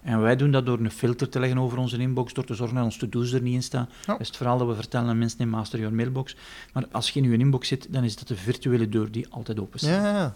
[0.03, 2.77] En wij doen dat door een filter te leggen over onze inbox, door te zorgen
[2.77, 3.89] dat onze to-do's er niet in staan.
[3.91, 3.97] Ja.
[4.13, 6.37] Dat is het verhaal dat we vertellen aan mensen in Master Your Mailbox.
[6.73, 9.61] Maar als je in je inbox zit, dan is dat de virtuele deur die altijd
[9.61, 9.91] open staat.
[10.03, 10.35] Ja, ja.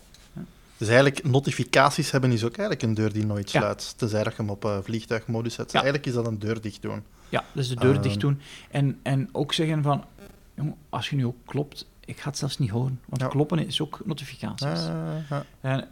[0.76, 3.94] Dus eigenlijk, notificaties hebben is ook eigenlijk een deur die nooit sluit.
[3.98, 5.72] Tenzij dat je hem op eh, vliegtuigmodus zet.
[5.72, 5.78] Ja.
[5.82, 7.02] Eigenlijk is dat een deur dicht doen.
[7.28, 8.02] Ja, dus de deur Ehm.
[8.02, 8.40] dicht doen.
[8.70, 10.04] En, en ook zeggen van,
[10.54, 13.00] jongen, als je nu ook klopt, ik ga het zelfs niet horen.
[13.06, 13.28] Want Ja.
[13.28, 14.86] kloppen is ook notificaties.
[15.28, 15.44] Ja.
[15.60, 15.88] En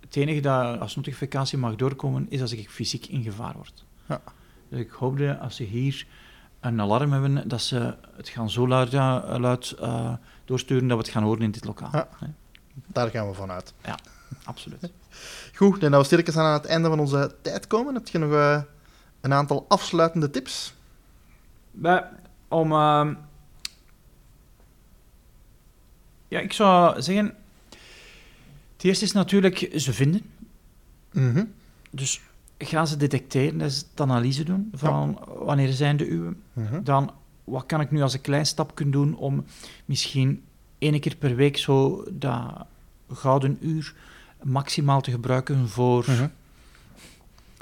[0.00, 3.84] het enige dat als notificatie mag doorkomen, is als ik fysiek in gevaar word.
[4.08, 4.20] Ja.
[4.68, 6.06] Dus ik hoopte, als ze hier
[6.60, 10.12] een alarm hebben, dat ze het gaan zo luid, ja, luid eh,
[10.44, 11.90] doorsturen dat we het gaan horen in dit lokaal.
[11.92, 12.08] Ja.
[12.86, 13.74] Daar gaan we vanuit.
[14.44, 14.90] Absoluut.
[15.56, 17.94] Goed, en dat we stilletjes aan het einde van onze tijd komen.
[17.94, 18.62] Heb je nog eh,
[19.20, 20.74] een aantal afsluitende tips?
[21.70, 22.04] Bij,
[22.48, 22.72] om...
[22.72, 23.14] ehm,
[26.30, 27.34] ja, ik zou zeggen...
[28.72, 30.22] Het eerste is natuurlijk ze vinden.
[31.12, 31.44] Mhm.
[31.90, 32.20] Dus
[32.58, 36.34] ga ze detecteren, dat is het analyse doen van wanneer zijn de uwe.
[36.52, 36.82] Mhm.
[36.82, 37.12] Dan,
[37.44, 39.44] wat kan ik nu als een klein stapje doen om
[39.84, 40.42] misschien
[40.78, 42.66] één keer per week zo dat
[43.12, 43.94] gouden uur
[44.42, 46.28] maximaal te gebruiken voor, Mhm.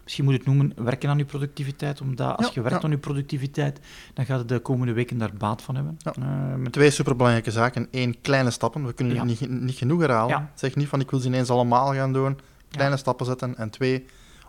[0.08, 2.00] Misschien moet je het noemen, werken aan je productiviteit.
[2.00, 2.84] Omdat als Ja, je werkt ja.
[2.84, 3.80] aan je productiviteit,
[4.14, 5.96] dan gaat je de komende weken daar baat van hebben.
[5.98, 6.12] Ja.
[6.12, 7.88] Eh, met- Twee superbelangrijke zaken.
[7.90, 8.86] Eén, kleine stappen.
[8.86, 9.24] We kunnen Ja.
[9.24, 10.28] niet, niet genoeg herhalen.
[10.38, 10.50] Ja.
[10.54, 12.38] Zeg niet van ik wil ze ineens allemaal gaan doen.
[12.68, 13.56] Kleine stappen zetten.
[13.56, 14.06] En twee,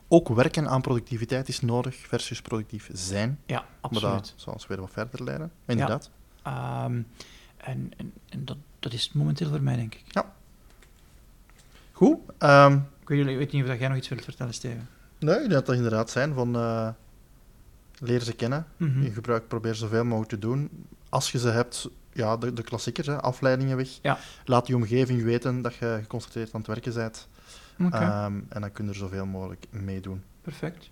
[0.07, 3.39] ook werken aan productiviteit is nodig versus productief zijn.
[3.45, 4.13] ja, Maar absoluut.
[4.15, 5.51] dat zal ons weer wat verder leiden.
[5.65, 6.09] Maar inderdaad.
[6.43, 7.01] Ehm,
[7.57, 10.23] en en, en dat, dat is het momenteel voor mij, denk ik.
[11.91, 12.17] Goed.
[12.37, 14.87] ehm, ik weet niet of jij nog iets wilt vertellen, Steven.
[15.19, 16.87] Nee, dat dat inderdaad zijn van eh,
[17.99, 18.65] leer ze kennen.
[19.03, 20.69] Je gebruik, probeer zoveel mogelijk te doen.
[21.09, 23.89] Als je ze hebt, ja, de, de klassiekers, hè, afleidingen weg.
[24.01, 24.17] Ja.
[24.45, 27.27] Laat je omgeving weten dat je geconcentreerd aan het werken bent.
[27.85, 30.23] Oké, Ehm, en dan kun je er zoveel mogelijk meedoen.
[30.41, 30.89] perfect.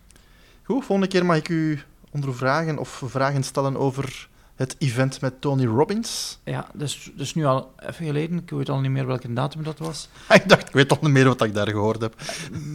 [0.64, 5.66] Goed, volgende keer mag ik u ondervragen of vragen stellen over het event met Tony
[5.66, 6.39] Robbins.
[6.43, 8.38] Ja, dat is, dat is nu al even geleden.
[8.38, 10.10] Ik weet al niet meer welke datum dat was.
[10.30, 12.16] ik dacht, ik weet toch niet meer wat ik daar gehoord heb.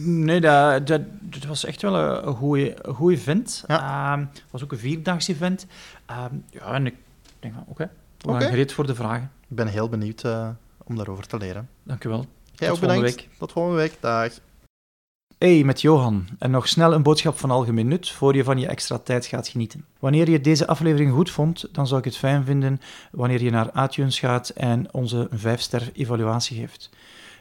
[0.05, 3.63] Nee, dat, dat, dat was echt wel een, een goeie- een goed event.
[3.67, 4.11] Ja.
[4.13, 5.65] Ehm, Het was ook een vierdaags event.
[6.05, 6.95] Ehm, ja, en ik
[7.39, 8.39] denk van, oké, we Oké.
[8.41, 9.31] gaan gereed voor de vragen.
[9.49, 10.49] Ik ben heel benieuwd eh,
[10.83, 11.69] om daarover te leren.
[11.83, 12.25] Dank u wel.
[12.55, 13.01] Jij Tot ook bedankt.
[13.03, 13.37] volgende week.
[13.39, 13.97] Tot volgende week.
[13.99, 14.31] Dag.
[15.43, 16.27] Hey, met Johan.
[16.39, 19.47] En nog snel een boodschap van algemeen nut voor je van je extra tijd gaat
[19.47, 19.85] genieten.
[19.99, 22.81] Wanneer je deze aflevering goed vond, dan zou ik het fijn vinden
[23.11, 26.89] wanneer je naar iTunes gaat en onze 5-ster evaluatie geeft.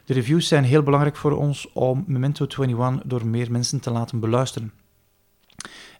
[0.04, 4.20] De reviews zijn heel belangrijk voor ons om Memento 21 door meer mensen te laten
[4.20, 4.72] beluisteren.